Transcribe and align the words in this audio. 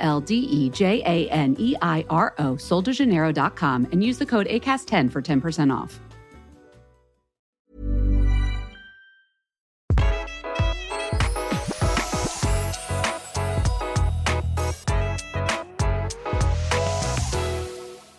L 0.00 0.20
D 0.20 0.34
E 0.34 0.70
J 0.70 1.02
A 1.04 1.28
N 1.30 1.56
E 1.58 1.76
I 1.80 2.04
R 2.08 2.34
O, 2.38 2.56
soldejaneiro.com, 2.56 3.86
and 3.92 4.02
use 4.02 4.18
the 4.18 4.26
code 4.26 4.46
ACAST10 4.48 5.10
for 5.12 5.22
10% 5.22 5.70
off. 5.72 6.00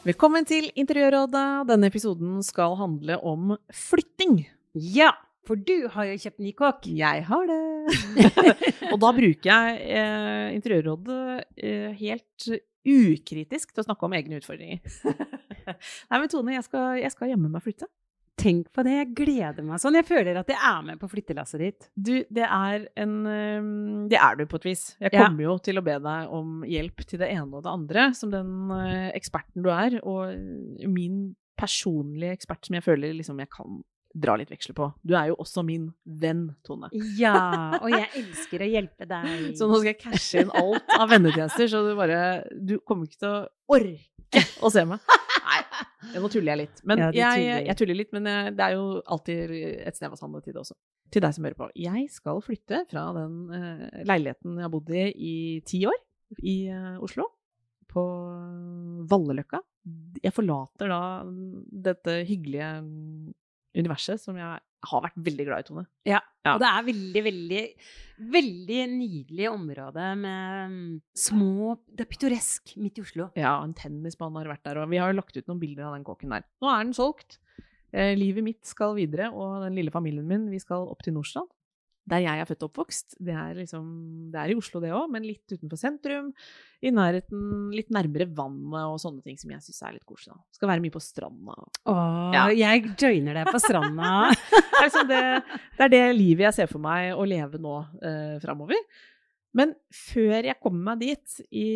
Velkommen 0.02 0.48
til 0.50 0.66
Interiørrådet. 0.74 1.68
Denne 1.70 1.92
episoden 1.92 2.40
skal 2.42 2.74
handle 2.80 3.20
om 3.22 3.52
flytting. 3.70 4.40
Ja, 4.74 5.12
for 5.48 5.58
du 5.58 5.88
har 5.94 6.06
jo 6.12 6.18
kjøpt 6.22 6.42
ny 6.44 6.52
kokk. 6.58 6.86
Jeg 6.94 7.24
har 7.28 7.48
det. 7.50 7.62
og 8.94 9.00
da 9.02 9.10
bruker 9.18 9.48
jeg 9.50 9.80
eh, 9.98 10.52
Interiørrådet 10.58 11.22
eh, 11.58 11.88
helt 12.02 12.52
ukritisk 12.88 13.74
til 13.74 13.84
å 13.84 13.88
snakke 13.88 14.06
om 14.08 14.14
egne 14.18 14.38
utfordringer. 14.42 14.80
Nei, 16.10 16.20
men 16.22 16.30
Tone, 16.32 16.56
jeg 16.58 16.66
skal, 16.68 16.96
jeg 17.02 17.14
skal 17.14 17.34
hjemme 17.34 17.50
meg 17.54 17.66
flytte. 17.66 17.90
Tenk 18.42 18.72
på 18.74 18.82
det, 18.88 18.94
jeg 18.96 19.10
gleder 19.20 19.66
meg 19.68 19.82
sånn. 19.84 19.98
Jeg 20.00 20.08
føler 20.08 20.40
at 20.40 20.50
jeg 20.50 20.58
er 20.58 20.80
med 20.88 20.98
på 21.02 21.10
flyttelasset 21.12 21.62
ditt. 21.62 21.90
Du, 21.94 22.14
det 22.34 22.46
er 22.48 22.88
en 23.04 23.12
eh, 23.30 23.68
Det 24.10 24.18
er 24.18 24.40
du 24.40 24.46
på 24.50 24.58
et 24.62 24.66
vis. 24.72 24.86
Jeg 25.04 25.14
Ja. 25.14 25.28
kommer 25.28 25.46
jo 25.46 25.58
til 25.62 25.78
å 25.78 25.84
be 25.86 25.98
deg 26.02 26.34
om 26.34 26.64
hjelp 26.66 27.04
til 27.06 27.22
det 27.22 27.30
ene 27.36 27.50
og 27.60 27.66
det 27.68 27.74
andre, 27.76 28.08
som 28.18 28.34
den 28.34 28.72
eh, 28.78 29.12
eksperten 29.20 29.62
du 29.66 29.70
er, 29.74 30.00
og 30.02 30.34
min 30.90 31.22
personlige 31.60 32.34
ekspert 32.40 32.66
som 32.66 32.80
jeg 32.80 32.86
føler 32.88 33.14
liksom 33.14 33.38
jeg 33.44 33.52
kan 33.54 33.82
dra 34.14 34.36
litt 34.40 34.52
veksler 34.52 34.76
på. 34.78 34.90
Du 35.08 35.14
er 35.18 35.32
jo 35.32 35.38
også 35.42 35.64
min 35.66 35.90
venn, 36.04 36.50
Tone. 36.68 36.90
Ja, 37.20 37.80
og 37.80 37.90
jeg 37.94 38.10
elsker 38.20 38.64
å 38.64 38.70
hjelpe 38.70 39.08
deg. 39.10 39.28
Så 39.58 39.70
nå 39.70 39.80
skal 39.80 39.94
jeg 39.94 40.02
cashe 40.02 40.44
inn 40.44 40.54
alt 40.58 40.96
av 40.98 41.10
vennetjenester, 41.12 41.70
så 41.72 41.84
du 41.86 41.94
bare 42.00 42.44
Du 42.52 42.78
kommer 42.80 43.08
ikke 43.08 43.22
til 43.24 43.32
å 43.32 43.42
orke 43.78 44.46
å 44.64 44.72
se 44.74 44.84
meg. 44.88 45.04
Nei, 45.52 46.20
nå 46.22 46.30
tuller 46.32 46.54
jeg 46.54 46.62
litt. 46.64 46.82
Men 46.88 47.02
Ja, 47.02 47.10
jeg, 47.12 47.42
tuller. 47.42 47.66
jeg 47.68 47.80
tuller 47.82 47.98
litt, 48.00 48.12
men 48.16 48.30
eh, 48.30 48.52
det 48.56 48.64
er 48.66 48.78
jo 48.78 48.86
alltid 49.12 49.52
et 49.84 49.98
snev 49.98 50.16
av 50.16 50.22
sannhet 50.22 50.48
i 50.48 50.54
det 50.54 50.62
også. 50.62 50.78
Til 51.12 51.26
deg 51.26 51.36
som 51.36 51.48
hører 51.48 51.60
på. 51.60 51.68
Jeg 51.76 52.06
skal 52.14 52.40
flytte 52.46 52.86
fra 52.92 53.10
den 53.18 53.36
uh, 53.52 53.84
leiligheten 54.08 54.56
jeg 54.56 54.64
har 54.64 54.72
bodd 54.72 54.92
i 54.96 55.04
i 55.12 55.36
ti 55.68 55.82
år, 55.90 55.98
i 56.40 56.56
uh, 56.72 56.96
Oslo. 57.04 57.28
På 57.92 58.06
Valleløkka. 59.12 59.60
Jeg 60.24 60.32
forlater 60.32 60.92
da 60.92 61.02
dette 61.90 62.22
hyggelige 62.30 62.70
mm, 62.86 63.34
universet 63.78 64.20
som 64.22 64.38
jeg 64.40 64.60
har 64.92 65.04
vært 65.06 65.18
veldig 65.22 65.46
glad 65.48 65.64
i, 65.64 65.68
Tone. 65.68 65.84
Ja, 66.10 66.20
Ja. 66.46 66.56
og 66.56 66.60
det 66.64 66.70
er 66.72 66.86
veldig, 66.88 67.22
veldig, 67.24 67.64
veldig 68.34 68.80
nydelig 68.96 69.50
område 69.52 70.06
med 70.18 70.72
mm, 70.72 71.02
små 71.14 71.76
Det 71.86 72.02
er 72.08 72.10
pittoresk 72.10 72.74
midt 72.82 72.98
i 72.98 73.04
Oslo. 73.06 73.28
Ja, 73.38 73.60
en 73.64 73.76
tennisbane 73.78 74.42
har 74.42 74.50
vært 74.50 74.64
der, 74.66 74.82
og 74.82 74.90
vi 74.90 74.98
har 74.98 75.12
jo 75.14 75.20
lagt 75.20 75.38
ut 75.38 75.48
noen 75.48 75.62
bilder 75.62 75.86
av 75.90 75.96
den 75.96 76.04
kåken 76.08 76.34
der. 76.34 76.44
Nå 76.64 76.72
er 76.74 76.84
den 76.84 76.96
solgt. 76.98 77.38
Eh, 77.94 78.16
livet 78.18 78.44
mitt 78.44 78.66
skal 78.66 78.96
videre, 78.98 79.30
og 79.32 79.62
den 79.68 79.76
lille 79.78 79.92
familien 79.94 80.26
min, 80.28 80.50
vi 80.50 80.60
skal 80.64 80.88
opp 80.90 81.04
til 81.06 81.14
Nordstrand. 81.14 81.52
Der 82.10 82.24
jeg 82.24 82.42
er 82.42 82.48
født 82.50 82.64
og 82.66 82.72
oppvokst. 82.72 83.14
Det 83.22 83.34
er, 83.38 83.52
liksom, 83.60 83.84
det 84.34 84.40
er 84.42 84.52
i 84.52 84.56
Oslo, 84.58 84.80
det 84.82 84.90
òg, 84.98 85.06
men 85.14 85.22
litt 85.28 85.46
utenfor 85.54 85.78
sentrum. 85.78 86.32
I 86.82 86.90
nærheten, 86.90 87.70
litt 87.78 87.92
nærmere 87.94 88.26
vannet 88.36 88.88
og 88.90 88.98
sånne 89.04 89.22
ting 89.22 89.38
som 89.38 89.52
jeg 89.54 89.62
syns 89.62 89.84
er 89.86 89.94
litt 90.00 90.06
koselig. 90.10 90.34
Skal 90.58 90.72
være 90.72 90.82
mye 90.82 90.96
på 90.96 91.02
stranda. 91.04 91.56
Åh, 91.86 92.34
Ja. 92.34 92.48
jeg 92.58 92.96
joiner 92.98 93.38
deg 93.38 93.52
på 93.54 93.62
stranda. 93.62 94.32
Liksom 94.82 95.08
det, 95.12 95.22
det 95.78 95.86
er 95.86 95.94
det 95.94 96.02
livet 96.18 96.48
jeg 96.50 96.58
ser 96.64 96.72
for 96.74 96.82
meg 96.82 97.14
å 97.14 97.28
leve 97.30 97.62
nå 97.62 97.78
eh, 98.02 98.36
framover. 98.42 98.82
Men 99.54 99.74
før 99.94 100.48
jeg 100.48 100.58
kommer 100.64 100.94
meg 100.96 101.02
dit 101.06 101.38
i 101.52 101.68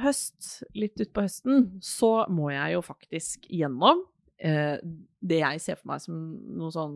høst, 0.00 0.62
litt 0.78 0.96
utpå 1.02 1.24
høsten, 1.26 1.64
så 1.82 2.24
må 2.32 2.48
jeg 2.54 2.76
jo 2.76 2.82
faktisk 2.86 3.48
gjennom 3.50 4.00
eh, 4.38 4.78
det 5.20 5.40
jeg 5.42 5.60
ser 5.60 5.76
for 5.80 5.92
meg 5.92 6.00
som 6.04 6.14
noe 6.56 6.70
sånn 6.72 6.94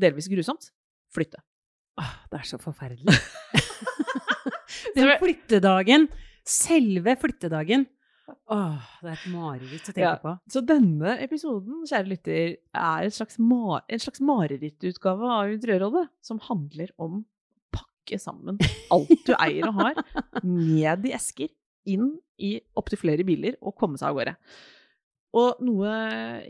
delvis 0.00 0.30
grusomt. 0.30 0.70
Flytte. 1.12 1.42
Åh, 1.98 2.12
det 2.30 2.38
er 2.40 2.46
så 2.48 2.58
forferdelig. 2.62 3.14
Den 4.96 5.10
flyttedagen, 5.20 6.06
selve 6.46 7.16
flyttedagen. 7.20 7.86
Åh, 8.50 8.86
det 9.02 9.10
er 9.10 9.16
et 9.16 9.26
mareritt 9.32 9.88
å 9.90 9.92
tenke 9.92 10.04
Ja. 10.06 10.14
på. 10.22 10.32
Så 10.50 10.62
denne 10.66 11.16
episoden, 11.22 11.82
kjære 11.88 12.08
lytter, 12.12 12.56
er 12.74 13.06
en 13.08 13.14
slags 13.14 13.38
ma 13.42 13.80
en 13.88 13.98
slags 14.02 14.20
marerittutgave 14.22 15.30
av 15.34 15.50
Interiørrådet, 15.54 16.06
som 16.22 16.38
handler 16.46 16.90
om 16.98 17.20
å 17.20 17.78
pakke 17.80 18.18
sammen 18.22 18.58
alt 18.90 19.26
du 19.26 19.34
eier 19.38 19.68
og 19.70 19.80
har, 19.82 19.94
ned 20.46 21.06
i 21.06 21.14
esker, 21.16 21.50
inn 21.90 22.12
i 22.38 22.60
opptil 22.78 22.98
flere 23.02 23.24
biler 23.26 23.56
og 23.60 23.74
komme 23.78 23.98
seg 23.98 24.10
av 24.12 24.18
gårde. 24.20 24.36
Og 25.38 25.60
noe 25.62 25.90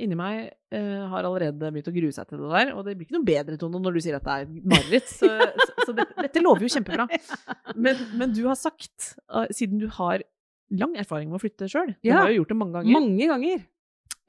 inni 0.00 0.16
meg 0.16 0.46
uh, 0.72 1.08
har 1.12 1.26
allerede 1.26 1.68
begynt 1.68 1.90
å 1.90 1.92
grue 1.92 2.14
seg 2.16 2.30
til 2.30 2.40
det 2.40 2.52
der, 2.54 2.70
og 2.72 2.86
det 2.86 2.94
blir 2.96 3.06
ikke 3.06 3.18
noe 3.18 3.28
bedre, 3.28 3.58
Tone, 3.60 3.80
når 3.84 3.98
du 3.98 4.02
sier 4.06 4.16
at 4.16 4.24
det 4.24 4.36
er 4.40 4.54
mareritt. 4.72 5.10
Så, 5.10 5.28
så, 5.28 5.74
så 5.84 5.96
dette, 5.98 6.16
dette 6.16 6.42
lover 6.44 6.64
jo 6.64 6.72
kjempebra. 6.72 7.04
Men, 7.84 8.00
men 8.18 8.32
du 8.34 8.42
har 8.48 8.56
sagt, 8.58 9.12
uh, 9.32 9.44
siden 9.54 9.82
du 9.82 9.86
har 9.98 10.24
lang 10.72 10.96
erfaring 10.98 11.28
med 11.28 11.38
å 11.38 11.42
flytte 11.42 11.68
sjøl, 11.70 11.92
du 11.98 12.08
Ja. 12.08 12.22
har 12.22 12.32
jo 12.32 12.40
gjort 12.40 12.54
det 12.54 12.58
mange 12.62 12.78
ganger, 12.78 12.96
Mange 12.96 13.28
ganger. 13.30 13.62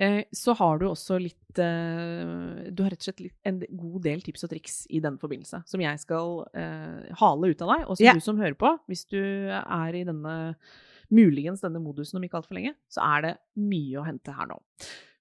Uh, 0.02 0.22
så 0.36 0.56
har 0.58 0.82
du 0.82 0.88
også 0.90 1.20
litt 1.22 1.38
Du 1.52 2.80
har 2.80 2.88
rett 2.94 3.02
og 3.02 3.08
slett 3.10 3.20
litt, 3.20 3.36
en 3.44 3.58
god 3.60 3.98
del 4.06 4.22
tips 4.24 4.46
og 4.48 4.54
triks 4.54 4.78
i 4.88 5.02
den 5.04 5.18
forbindelse, 5.20 5.66
som 5.68 5.84
jeg 5.84 6.00
skal 6.00 6.46
hale 7.20 7.50
ut 7.52 7.64
av 7.66 7.74
deg. 7.74 7.84
Og 7.88 8.00
som 8.00 8.06
yeah. 8.08 8.16
du 8.16 8.24
som 8.24 8.40
hører 8.40 8.56
på, 8.56 8.72
hvis 8.88 9.04
du 9.12 9.20
er 9.52 9.98
i 10.00 10.06
denne 10.08 10.38
muligens 11.12 11.62
denne 11.64 11.82
modusen 11.84 12.18
om 12.20 12.24
ikke 12.28 12.40
altfor 12.42 12.58
lenge, 12.58 12.74
så 12.92 13.04
er 13.18 13.26
det 13.28 13.34
mye 13.62 14.00
å 14.02 14.06
hente 14.08 14.34
her 14.36 14.50
nå. 14.52 14.58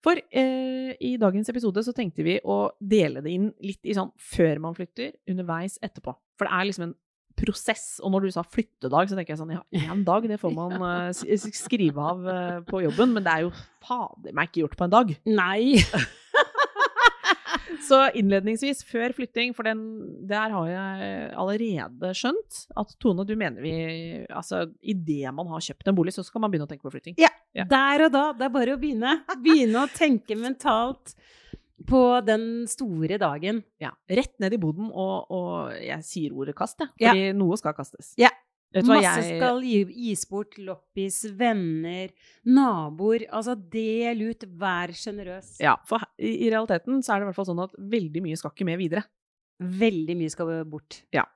For 0.00 0.16
eh, 0.16 0.94
i 1.04 1.16
dagens 1.20 1.50
episode 1.52 1.82
så 1.84 1.92
tenkte 1.92 2.24
vi 2.24 2.38
å 2.48 2.70
dele 2.80 3.20
det 3.20 3.34
inn 3.36 3.50
litt 3.60 3.84
i 3.84 3.92
sånn 3.98 4.12
før 4.16 4.62
man 4.64 4.76
flytter, 4.78 5.12
underveis, 5.28 5.76
etterpå. 5.84 6.14
For 6.40 6.48
det 6.48 6.54
er 6.56 6.68
liksom 6.70 6.86
en 6.88 6.94
prosess. 7.40 7.84
Og 8.04 8.12
når 8.14 8.26
du 8.26 8.30
sa 8.34 8.42
flyttedag, 8.44 9.10
så 9.10 9.16
tenker 9.18 9.34
jeg 9.34 9.40
sånn 9.42 9.52
ja, 9.54 9.60
én 9.76 10.00
dag, 10.08 10.24
det 10.28 10.40
får 10.40 10.54
man 10.60 10.80
s- 11.12 11.46
skrive 11.60 12.00
av 12.14 12.24
eh, 12.32 12.56
på 12.68 12.80
jobben, 12.86 13.12
men 13.16 13.24
det 13.26 13.34
er 13.34 13.44
jo 13.46 13.52
fader 13.84 14.32
meg 14.36 14.48
ikke 14.50 14.64
gjort 14.64 14.78
på 14.80 14.88
en 14.88 14.96
dag. 14.96 15.12
Nei. 15.28 15.60
Så 17.86 17.98
innledningsvis, 18.18 18.82
før 18.88 19.14
flytting, 19.16 19.54
for 19.56 19.66
den, 19.66 19.80
der 20.28 20.52
har 20.54 20.70
jeg 20.70 21.10
allerede 21.41 22.12
skjønt 22.16 22.60
at 22.80 22.94
Tone, 23.02 23.24
du 23.26 23.34
mener 23.38 23.64
vi 23.64 23.74
Altså, 24.28 24.66
idet 24.82 25.32
man 25.34 25.48
har 25.50 25.64
kjøpt 25.64 25.90
en 25.90 25.96
bolig, 25.96 26.14
så 26.16 26.24
skal 26.26 26.44
man 26.44 26.52
begynne 26.52 26.69
å 26.69 26.70
tenke 26.70 26.86
på 26.86 26.92
flytting. 26.94 27.16
Ja. 27.20 27.32
Der 27.70 28.06
og 28.06 28.12
da. 28.14 28.24
Det 28.36 28.46
er 28.46 28.54
bare 28.54 28.76
å 28.76 28.80
begynne. 28.80 29.16
Begynne 29.42 29.84
å 29.84 29.90
tenke 29.90 30.36
mentalt 30.38 31.14
på 31.88 32.02
den 32.26 32.66
store 32.70 33.19
dagen. 33.20 33.62
Ja. 33.82 33.94
Rett 34.10 34.36
ned 34.42 34.54
i 34.54 34.60
boden, 34.60 34.90
og, 34.92 35.32
og 35.32 35.72
jeg 35.80 36.04
sier 36.06 36.36
ordet 36.36 36.54
kast, 36.58 36.82
jeg. 36.82 36.92
Ja. 37.00 37.14
Fordi 37.14 37.32
noe 37.40 37.58
skal 37.60 37.76
kastes. 37.76 38.12
Ja. 38.20 38.30
Masse 38.86 39.03
jeg 39.03 39.38
skal 39.41 39.62
gi, 39.66 39.78
gis 40.06 40.26
bort. 40.31 40.58
Loppis, 40.62 41.22
venner, 41.38 42.12
naboer. 42.46 43.26
Altså, 43.34 43.56
del 43.58 44.22
ut. 44.31 44.46
Vær 44.61 44.93
sjenerøs. 44.94 45.56
Ja, 45.62 45.76
for 45.88 46.05
i 46.19 46.37
i 46.46 46.50
realiteten 46.52 47.02
så 47.02 47.14
er 47.14 47.20
det 47.20 47.26
i 47.26 47.31
hvert 47.31 47.40
fall 47.40 47.50
sånn 47.50 47.64
at 47.64 47.75
veldig 47.93 48.22
mye 48.25 48.38
skal 48.38 48.55
ikke 48.55 48.69
med 48.69 48.78
videre. 48.81 49.05
Veldig 49.61 50.14
mye 50.17 50.32
skal 50.32 50.52
bort. 50.70 51.02
Ja. 51.12 51.26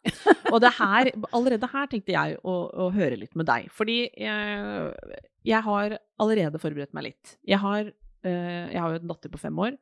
Og 0.52 0.62
det 0.64 0.70
her, 0.78 1.10
allerede 1.36 1.68
her 1.74 1.90
tenkte 1.92 2.14
jeg 2.14 2.38
å, 2.40 2.54
å 2.86 2.88
høre 2.94 3.18
litt 3.20 3.34
med 3.36 3.50
deg. 3.50 3.66
Fordi 3.74 3.98
jeg, 4.08 5.18
jeg 5.44 5.60
har 5.66 5.98
allerede 6.22 6.62
forberedt 6.62 6.94
meg 6.96 7.10
litt. 7.10 7.34
Jeg 7.44 7.60
har, 7.60 7.90
eh, 8.24 8.64
jeg 8.72 8.80
har 8.80 8.94
jo 8.94 9.02
en 9.02 9.10
datter 9.12 9.32
på 9.34 9.42
fem 9.42 9.60
år. 9.66 9.76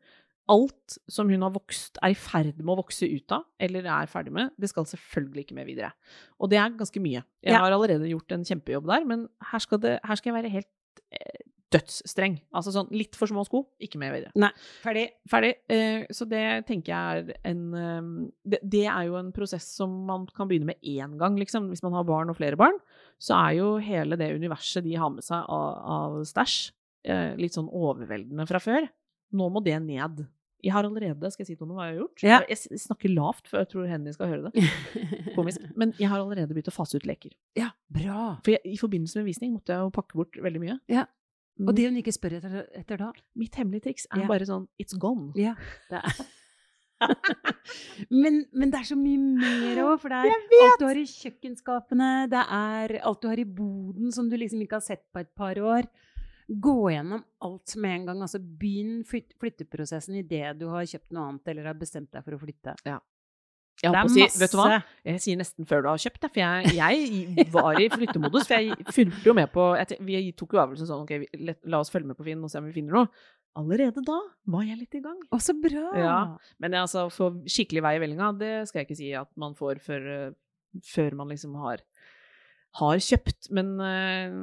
Alt 0.51 0.97
som 1.11 1.31
hun 1.31 1.45
har 1.45 1.53
vokst, 1.55 2.01
er 2.03 2.15
i 2.15 2.19
ferd 2.19 2.59
med 2.59 2.73
å 2.75 2.81
vokse 2.81 3.07
ut 3.07 3.35
av, 3.35 3.47
eller 3.63 3.87
er 3.87 4.11
ferdig 4.11 4.35
med, 4.35 4.51
det 4.59 4.73
skal 4.73 4.89
selvfølgelig 4.91 5.47
ikke 5.47 5.59
med 5.61 5.69
videre. 5.71 5.93
Og 6.43 6.51
det 6.51 6.59
er 6.59 6.75
ganske 6.79 7.03
mye. 7.03 7.23
Jeg 7.45 7.55
har 7.63 7.71
allerede 7.71 8.11
gjort 8.11 8.35
en 8.35 8.47
kjempejobb 8.49 8.91
der, 8.91 9.07
men 9.09 9.29
her 9.53 9.63
skal, 9.63 9.81
det, 9.85 9.97
her 10.03 10.19
skal 10.19 10.33
jeg 10.33 10.39
være 10.41 10.55
helt 10.57 11.03
eh, 11.15 11.45
dødsstreng. 11.73 12.37
Altså 12.57 12.73
sånn 12.75 12.91
litt 12.95 13.17
for 13.19 13.31
små 13.31 13.45
sko, 13.47 13.63
ikke 13.83 14.01
med 14.01 14.13
videre. 14.15 14.33
Ferdig. 14.83 15.07
Ferdig. 15.31 15.53
Eh, 15.73 16.05
så 16.15 16.27
det 16.29 16.45
tenker 16.69 16.93
jeg 16.93 17.23
er 17.23 17.49
en 17.53 17.63
eh, 17.79 18.11
det, 18.55 18.63
det 18.75 18.85
er 18.87 19.09
jo 19.09 19.19
en 19.21 19.33
prosess 19.37 19.69
som 19.79 19.95
man 20.09 20.27
kan 20.37 20.51
begynne 20.51 20.73
med 20.73 20.83
én 20.83 21.17
gang, 21.21 21.39
liksom, 21.41 21.71
hvis 21.73 21.85
man 21.87 21.97
har 21.97 22.09
barn 22.09 22.33
og 22.33 22.39
flere 22.41 22.59
barn. 22.61 22.81
så 23.23 23.39
er 23.39 23.59
jo 23.61 23.77
hele 23.83 24.19
det 24.19 24.33
universet 24.35 24.85
de 24.85 24.97
har 24.99 25.13
med 25.15 25.25
seg 25.25 25.47
av, 25.47 25.69
av 25.97 26.19
stæsj, 26.27 26.57
eh, 27.07 27.31
litt 27.39 27.55
sånn 27.55 27.71
overveldende 27.71 28.49
fra 28.51 28.61
før. 28.63 28.91
Nå 29.33 29.49
må 29.53 29.63
det 29.65 29.79
ned. 29.83 30.25
Jeg 30.63 30.71
har 30.77 30.87
allerede, 30.87 31.31
skal 31.33 31.43
jeg 31.43 31.49
si 31.49 31.55
til 31.59 31.65
om 31.67 31.73
hva 31.75 31.89
jeg 31.89 31.95
har 31.97 32.01
gjort? 32.05 32.23
Ja. 32.23 32.37
Jeg 32.47 32.79
snakker 32.79 33.11
lavt, 33.11 33.49
for 33.51 33.59
jeg 33.59 33.69
tror 33.73 33.89
Henny 33.91 34.13
skal 34.15 34.29
høre 34.31 34.51
det. 34.53 34.67
Komisk. 35.37 35.65
Men 35.75 35.91
jeg 35.99 36.07
har 36.13 36.21
allerede 36.23 36.53
begynt 36.55 36.71
å 36.71 36.75
fase 36.77 37.01
ut 37.01 37.09
leker. 37.09 37.33
Ja, 37.59 37.73
bra. 37.91 38.37
For 38.47 38.55
jeg, 38.55 38.63
i 38.71 38.79
forbindelse 38.79 39.19
med 39.19 39.27
visning 39.33 39.57
måtte 39.57 39.75
jeg 39.75 39.83
jo 39.83 39.91
pakke 39.97 40.21
bort 40.21 40.39
veldig 40.45 40.63
mye. 40.63 40.77
Ja. 40.93 41.09
Og 41.63 41.75
det 41.77 41.89
hun 41.89 41.99
ikke 42.01 42.15
spør 42.15 42.39
etter, 42.39 42.63
etter 42.79 43.01
da? 43.03 43.11
Mitt 43.39 43.59
hemmelige 43.59 43.89
triks 43.89 44.07
er 44.13 44.23
Ja. 44.23 44.29
bare 44.31 44.47
sånn 44.49 44.69
It's 44.81 44.95
gone. 44.99 45.33
Ja, 45.37 45.57
det 45.91 45.99
er 46.05 46.23
men, 48.23 48.45
men 48.55 48.71
det 48.71 48.79
er 48.79 48.87
så 48.93 48.97
mye 48.99 49.19
mer 49.19 49.81
òg, 49.83 49.97
for 50.03 50.13
det 50.13 50.21
er 50.23 50.31
alt 50.63 50.79
du 50.79 50.87
har 50.87 50.99
i 51.01 51.05
kjøkkenskapene, 51.11 52.11
det 52.31 52.43
er 52.47 52.95
alt 53.03 53.23
du 53.25 53.27
har 53.27 53.41
i 53.43 53.47
boden 53.49 54.13
som 54.15 54.29
du 54.31 54.37
liksom 54.39 54.63
ikke 54.63 54.79
har 54.79 54.85
sett 54.87 55.03
på 55.11 55.23
et 55.25 55.31
par 55.39 55.59
år. 55.59 55.89
Gå 56.61 56.91
gjennom 56.93 57.23
alt 57.41 57.77
med 57.77 57.95
en 58.01 58.07
gang. 58.07 58.21
altså 58.27 58.39
Begynn 58.43 59.03
flyt- 59.09 59.33
flytteprosessen 59.41 60.19
idet 60.21 60.59
du 60.59 60.67
har 60.69 60.83
kjøpt 60.85 61.11
noe 61.13 61.29
annet 61.31 61.49
eller 61.49 61.65
har 61.71 61.75
bestemt 61.81 62.11
deg 62.13 62.25
for 62.25 62.33
å 62.37 62.41
flytte. 62.43 62.75
Jeg 63.83 63.91
Det 63.91 63.99
er 63.99 64.09
si, 64.13 64.21
masse. 64.21 64.39
vet 64.39 64.51
du 64.53 64.57
hva? 64.59 64.83
Jeg 65.05 65.21
sier 65.25 65.37
nesten 65.41 65.67
før 65.67 65.83
du 65.83 65.89
har 65.89 65.97
kjøpt 66.03 66.21
det, 66.21 66.29
for 66.35 66.41
jeg, 66.43 66.75
jeg 66.77 67.47
var 67.51 67.81
i 67.81 67.89
flyttemodus. 67.89 68.45
For 68.47 68.55
jeg 68.61 68.77
fulgte 68.93 69.25
jo 69.31 69.35
med 69.35 69.49
på 69.55 69.65
jeg, 69.81 69.97
Vi 70.05 70.33
tok 70.37 70.53
jo 70.53 70.61
avgjørelsen 70.61 70.91
sånn 70.91 71.07
ok, 71.07 71.63
la 71.73 71.81
oss 71.81 71.91
følge 71.91 72.07
med 72.13 72.17
på 72.19 72.25
Finn 72.29 72.45
og 72.45 72.51
se 72.53 72.59
om 72.61 72.69
vi 72.69 72.75
finner 72.77 72.93
noe. 73.01 73.09
Allerede 73.57 74.05
da 74.05 74.19
var 74.49 74.63
jeg 74.65 74.79
litt 74.79 74.95
i 74.95 75.01
gang. 75.05 75.19
Å, 75.33 75.41
så 75.41 75.53
bra! 75.61 75.89
Ja. 75.99 76.19
Men 76.61 76.73
altså, 76.85 77.09
få 77.13 77.33
skikkelig 77.49 77.83
vei 77.85 77.97
i 77.97 78.01
vellinga, 78.05 78.31
det 78.39 78.53
skal 78.69 78.81
jeg 78.83 78.89
ikke 78.91 78.97
si 79.01 79.11
at 79.19 79.29
man 79.37 79.55
får 79.59 79.81
før, 79.85 80.07
før 80.89 81.17
man 81.19 81.29
liksom 81.33 81.57
har, 81.61 81.83
har 82.81 82.97
kjøpt. 83.05 83.51
Men 83.53 83.75
eh, 83.85 84.37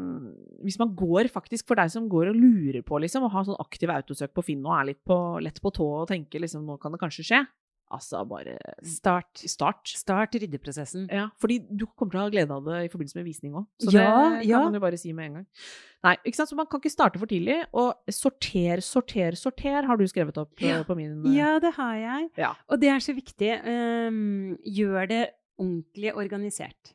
hvis 0.65 0.77
man 0.81 0.91
går 0.97 1.31
faktisk, 1.33 1.65
for 1.69 1.79
deg 1.79 1.89
som 1.93 2.09
går 2.11 2.29
og 2.29 2.37
lurer 2.37 2.83
på 2.85 2.99
liksom, 3.01 3.23
og 3.25 3.33
har 3.33 3.47
sånn 3.47 3.57
aktiv 3.63 3.89
autosøk 3.89 4.35
på 4.37 4.43
Finn 4.51 4.65
og 4.67 4.75
er 4.77 4.91
litt 4.91 5.01
på, 5.07 5.15
lett 5.41 5.57
på 5.63 5.71
tå 5.73 5.87
og 6.03 6.09
tenker 6.11 6.43
liksom 6.43 6.67
nå 6.67 6.77
kan 6.81 6.93
det 6.93 6.99
kanskje 7.01 7.25
skje, 7.25 7.39
altså 7.89 8.19
bare 8.29 8.53
Start. 8.85 9.41
start. 9.49 9.89
Start 9.97 10.35
ryddeprosessen. 10.37 11.07
Ja, 11.09 11.23
fordi 11.41 11.55
du 11.73 11.87
kommer 11.97 12.11
til 12.13 12.19
å 12.19 12.25
ha 12.27 12.33
glede 12.35 12.53
av 12.53 12.67
det 12.69 12.83
i 12.85 12.91
forbindelse 12.93 13.17
med 13.17 13.25
visning 13.25 13.55
òg. 13.57 13.65
Så 13.81 13.95
Ja, 13.95 14.03
det 14.35 14.43
kan 14.43 14.45
ja. 14.51 14.59
man 14.67 14.77
jo 14.77 14.83
bare 14.83 14.99
si 15.01 15.09
med 15.17 15.25
en 15.31 15.39
gang. 15.39 15.47
Nei, 16.05 16.13
ikke 16.21 16.37
sant? 16.37 16.51
Så 16.53 16.59
man 16.59 16.69
kan 16.69 16.79
ikke 16.83 16.93
starte 16.93 17.17
for 17.17 17.25
tidlig. 17.33 17.57
Og 17.73 18.13
sorter, 18.13 18.79
sorter, 18.85 19.33
sorter 19.41 19.89
har 19.89 19.97
du 19.97 20.05
skrevet 20.07 20.37
opp 20.37 20.53
eh, 20.61 20.69
Ja. 20.69 20.83
på 20.85 20.93
min 21.01 21.17
eh, 21.25 21.33
Ja, 21.39 21.55
det 21.59 21.73
har 21.81 21.97
jeg. 21.97 22.29
Ja. 22.37 22.53
Og 22.69 22.77
det 22.79 22.93
er 22.93 23.01
så 23.01 23.17
viktig. 23.17 23.55
Um, 23.65 24.53
gjør 24.69 25.09
det 25.09 25.23
ordentlig 25.57 26.13
organisert. 26.13 26.93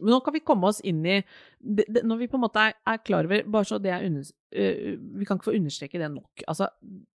Men 0.00 0.12
nå 0.12 0.20
kan 0.24 0.34
vi 0.36 0.44
komme 0.44 0.68
oss 0.68 0.82
inn 0.84 1.00
i 1.08 1.16
det, 1.58 1.86
det, 1.88 2.02
Når 2.04 2.18
vi 2.20 2.28
på 2.28 2.36
en 2.36 2.44
måte 2.44 2.62
er, 2.68 2.74
er 2.84 2.98
klar 3.00 3.24
over 3.24 3.46
Bare 3.48 3.68
så 3.68 3.78
det 3.80 3.92
er 3.94 4.04
under, 4.04 4.26
uh, 4.52 4.82
Vi 5.20 5.28
kan 5.28 5.38
ikke 5.38 5.48
få 5.48 5.56
understreke 5.56 6.00
det 6.02 6.10
nok. 6.12 6.44
Altså, 6.50 6.68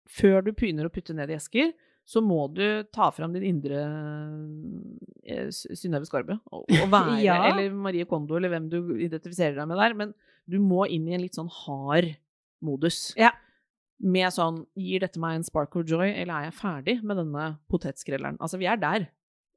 før 0.06 0.44
du 0.44 0.52
begynner 0.52 0.88
å 0.88 0.92
putte 0.92 1.16
ned 1.16 1.32
i 1.32 1.38
esker, 1.38 1.72
så 2.06 2.22
må 2.22 2.44
du 2.54 2.62
ta 2.94 3.08
fram 3.10 3.32
din 3.34 3.42
indre 3.48 3.80
eh, 5.26 5.48
Synnøve 5.50 6.06
Skarbø. 6.06 6.36
Og, 6.54 6.68
og 6.70 6.86
være, 6.94 7.16
Ja. 7.24 7.40
Eller 7.48 7.74
Marie 7.74 8.06
Kondo, 8.06 8.36
eller 8.38 8.52
hvem 8.52 8.68
du 8.70 8.78
identifiserer 9.02 9.58
deg 9.58 9.66
med 9.66 9.80
der. 9.82 9.96
Men 9.98 10.14
du 10.46 10.60
må 10.62 10.84
inn 10.86 11.08
i 11.10 11.16
en 11.16 11.24
litt 11.24 11.34
sånn 11.34 11.50
hard 11.50 12.12
modus. 12.62 13.10
Ja. 13.18 13.32
Med 13.98 14.30
sånn 14.36 14.62
Gir 14.78 15.02
dette 15.02 15.18
meg 15.22 15.40
en 15.40 15.48
spark 15.48 15.74
of 15.80 15.88
joy, 15.90 16.12
eller 16.12 16.36
er 16.36 16.48
jeg 16.48 16.58
ferdig 16.60 16.96
med 17.02 17.18
denne 17.24 17.50
potetskrelleren? 17.72 18.38
Altså, 18.38 18.62
vi 18.62 18.70
er 18.70 18.78
der. 18.78 19.08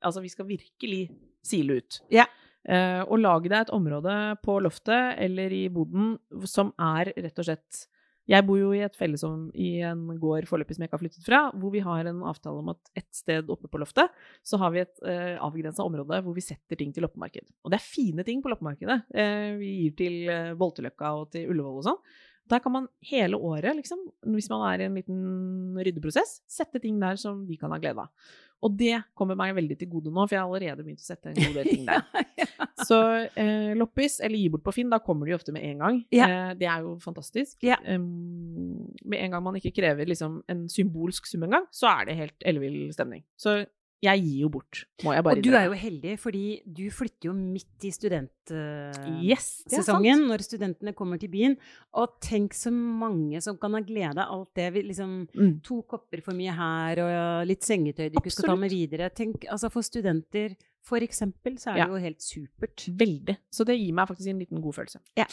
Altså, 0.01 0.25
vi 0.25 0.33
skal 0.33 0.50
virkelig 0.50 1.04
sile 1.45 1.77
ut. 1.83 2.01
Ja. 2.10 2.25
Eh, 2.68 3.02
og 3.08 3.22
lag 3.22 3.46
deg 3.46 3.56
et 3.62 3.72
område 3.72 4.16
på 4.44 4.58
loftet 4.60 5.16
eller 5.24 5.54
i 5.56 5.64
boden 5.72 6.18
som 6.44 6.74
er 6.76 7.14
rett 7.16 7.40
og 7.40 7.48
slett 7.48 7.86
Jeg 8.30 8.44
bor 8.46 8.60
jo 8.60 8.74
i 8.76 8.82
et 8.84 8.98
fellesom 9.00 9.48
i 9.56 9.80
en 9.88 10.04
gård 10.20 10.46
foreløpig 10.46 10.76
som 10.76 10.84
jeg 10.84 10.92
ikke 10.92 10.98
har 10.98 11.02
flyttet 11.02 11.26
fra, 11.26 11.40
hvor 11.56 11.72
vi 11.74 11.82
har 11.82 12.06
en 12.06 12.20
avtale 12.30 12.60
om 12.62 12.68
at 12.76 12.92
et 13.00 13.08
sted 13.16 13.48
oppe 13.50 13.72
på 13.72 13.80
loftet 13.82 14.12
så 14.46 14.60
har 14.62 14.76
vi 14.76 14.84
et 14.84 15.02
uh, 15.02 15.40
avgrensa 15.48 15.82
område 15.82 16.20
hvor 16.22 16.36
vi 16.36 16.44
setter 16.46 16.78
ting 16.78 16.92
til 16.94 17.08
loppemarked. 17.08 17.48
Og 17.64 17.74
det 17.74 17.80
er 17.80 17.88
fine 17.88 18.26
ting 18.28 18.44
på 18.44 18.52
loppemarkedet. 18.54 19.00
Eh, 19.18 19.56
vi 19.58 19.72
gir 19.80 19.96
til 20.04 20.20
uh, 20.30 20.54
Bolteløkka 20.60 21.16
og 21.18 21.32
til 21.34 21.50
Ullevål 21.50 21.80
og 21.82 21.88
sånn. 21.90 22.04
Der 22.50 22.62
kan 22.62 22.74
man 22.74 22.88
hele 23.06 23.38
året, 23.38 23.76
liksom, 23.78 24.06
hvis 24.34 24.50
man 24.50 24.68
er 24.72 24.82
i 24.84 24.88
en 24.90 24.96
liten 24.98 25.82
ryddeprosess, 25.82 26.40
sette 26.50 26.82
ting 26.82 27.02
der 27.02 27.18
som 27.22 27.44
de 27.50 27.58
kan 27.62 27.74
ha 27.74 27.82
glede 27.82 28.06
av. 28.06 28.30
Og 28.66 28.74
det 28.76 28.98
kommer 29.16 29.38
meg 29.40 29.54
veldig 29.56 29.78
til 29.80 29.88
gode 29.92 30.12
nå, 30.12 30.26
for 30.26 30.36
jeg 30.36 30.42
har 30.42 30.50
allerede 30.50 30.84
begynt 30.84 31.04
å 31.04 31.08
sette 31.08 31.32
en 31.32 31.38
god 31.40 31.60
del 31.62 31.70
ting 31.70 31.86
der. 31.88 32.48
Så 32.90 33.00
eh, 33.40 33.72
loppis, 33.80 34.20
eller 34.24 34.40
gi 34.40 34.50
bort 34.52 34.66
på 34.66 34.74
Finn, 34.76 34.92
da 34.92 35.00
kommer 35.04 35.30
de 35.30 35.36
ofte 35.38 35.54
med 35.56 35.64
en 35.68 35.84
gang. 35.84 36.00
Ja. 36.16 36.28
Eh, 36.28 36.52
det 36.60 36.68
er 36.68 36.84
jo 36.84 36.98
fantastisk. 37.04 37.58
Ja. 37.64 37.78
Em, 37.88 38.06
med 39.04 39.24
en 39.24 39.36
gang 39.36 39.46
man 39.46 39.60
ikke 39.60 39.74
krever 39.80 40.10
liksom, 40.10 40.42
en 40.52 40.68
symbolsk 40.72 41.30
sum 41.30 41.48
engang, 41.48 41.68
så 41.76 41.92
er 41.94 42.10
det 42.10 42.20
helt 42.20 42.48
ellevill 42.52 42.90
stemning. 42.96 43.24
Så 43.40 43.62
jeg 44.01 44.22
gir 44.24 44.42
jo 44.46 44.50
bort, 44.50 44.86
må 45.04 45.12
jeg 45.13 45.24
bare 45.25 45.38
Og 45.38 45.44
du 45.44 45.50
er 45.57 45.66
jo 45.68 45.74
heldig, 45.75 46.13
fordi 46.19 46.44
du 46.63 46.86
flytter 46.90 47.28
jo 47.28 47.34
midt 47.36 47.84
i 47.84 47.92
studentsesongen 47.92 49.24
Yes, 49.28 50.28
når 50.30 50.44
studentene 50.46 50.94
kommer 50.96 51.19
til 51.19 51.30
byen. 51.34 51.57
Og 52.00 52.16
tenk 52.24 52.54
så 52.57 52.72
mange 52.74 53.42
som 53.44 53.57
kan 53.60 53.75
ha 53.75 53.81
glede 53.84 54.18
av 54.24 54.31
alt 54.40 54.54
det. 54.56 54.69
Liksom, 54.88 55.28
Mm. 55.36 55.62
to 55.63 55.81
kopper 55.84 56.22
for 56.24 56.34
mye 56.34 56.51
her, 56.56 57.00
og 57.04 57.48
litt 57.48 57.62
sengetøy 57.62 58.10
du 58.12 58.19
ikke 58.19 58.31
skal 58.31 58.50
ta 58.50 58.56
med 58.56 58.72
videre. 58.72 59.10
Tenk, 59.13 59.46
altså 59.51 59.69
For 59.72 59.81
studenter, 59.81 60.56
for 60.81 60.98
eksempel, 61.00 61.57
så 61.60 61.72
er 61.74 61.78
Ja. 61.78 61.86
det 61.86 61.92
jo 61.94 62.06
helt 62.07 62.22
supert. 62.22 62.88
Veldig. 62.98 63.38
Så 63.51 63.66
det 63.66 63.78
gir 63.80 63.94
meg 63.94 64.07
faktisk 64.07 64.28
en 64.30 64.40
liten 64.40 64.62
god 64.62 64.74
følelse. 64.74 65.00
Ja. 65.18 65.25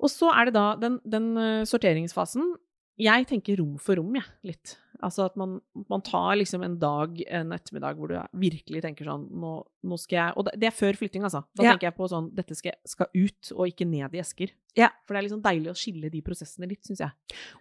Og 0.00 0.08
så 0.10 0.28
er 0.34 0.46
det 0.46 0.54
da 0.54 0.74
den, 0.76 1.00
den 1.08 1.36
eh, 1.38 1.64
sorteringsfasen. 1.64 2.56
Jeg 3.00 3.26
tenker 3.26 3.56
rom 3.58 3.76
for 3.82 3.96
rom, 3.98 4.14
jeg, 4.14 4.24
litt. 4.46 4.76
Altså 5.04 5.24
at 5.26 5.34
man, 5.36 5.56
man 5.90 6.00
tar 6.06 6.36
liksom 6.38 6.62
en 6.64 6.76
dag, 6.78 7.18
en 7.26 7.50
ettermiddag, 7.52 7.96
hvor 7.98 8.08
du 8.08 8.14
virkelig 8.40 8.80
tenker 8.84 9.04
sånn 9.10 9.24
Nå, 9.42 9.50
nå 9.84 9.98
skal 10.00 10.16
jeg 10.16 10.36
Og 10.38 10.44
det, 10.46 10.52
det 10.62 10.68
er 10.70 10.76
før 10.76 10.96
flytting, 10.96 11.24
altså. 11.26 11.42
Da 11.58 11.64
Ja. 11.66 11.72
tenker 11.74 11.88
jeg 11.90 11.96
på 11.98 12.06
sånn 12.08 12.28
Dette 12.34 12.54
skal, 12.56 12.72
skal 12.88 13.10
ut, 13.12 13.50
og 13.56 13.66
ikke 13.68 13.84
ned 13.90 14.14
i 14.14 14.20
esker. 14.22 14.54
Ja. 14.78 14.88
For 15.04 15.14
det 15.14 15.20
er 15.24 15.26
liksom 15.28 15.42
deilig 15.44 15.72
å 15.74 15.76
skille 15.76 16.10
de 16.14 16.22
prosessene 16.22 16.68
litt, 16.70 16.84
syns 16.86 17.02
jeg. 17.02 17.10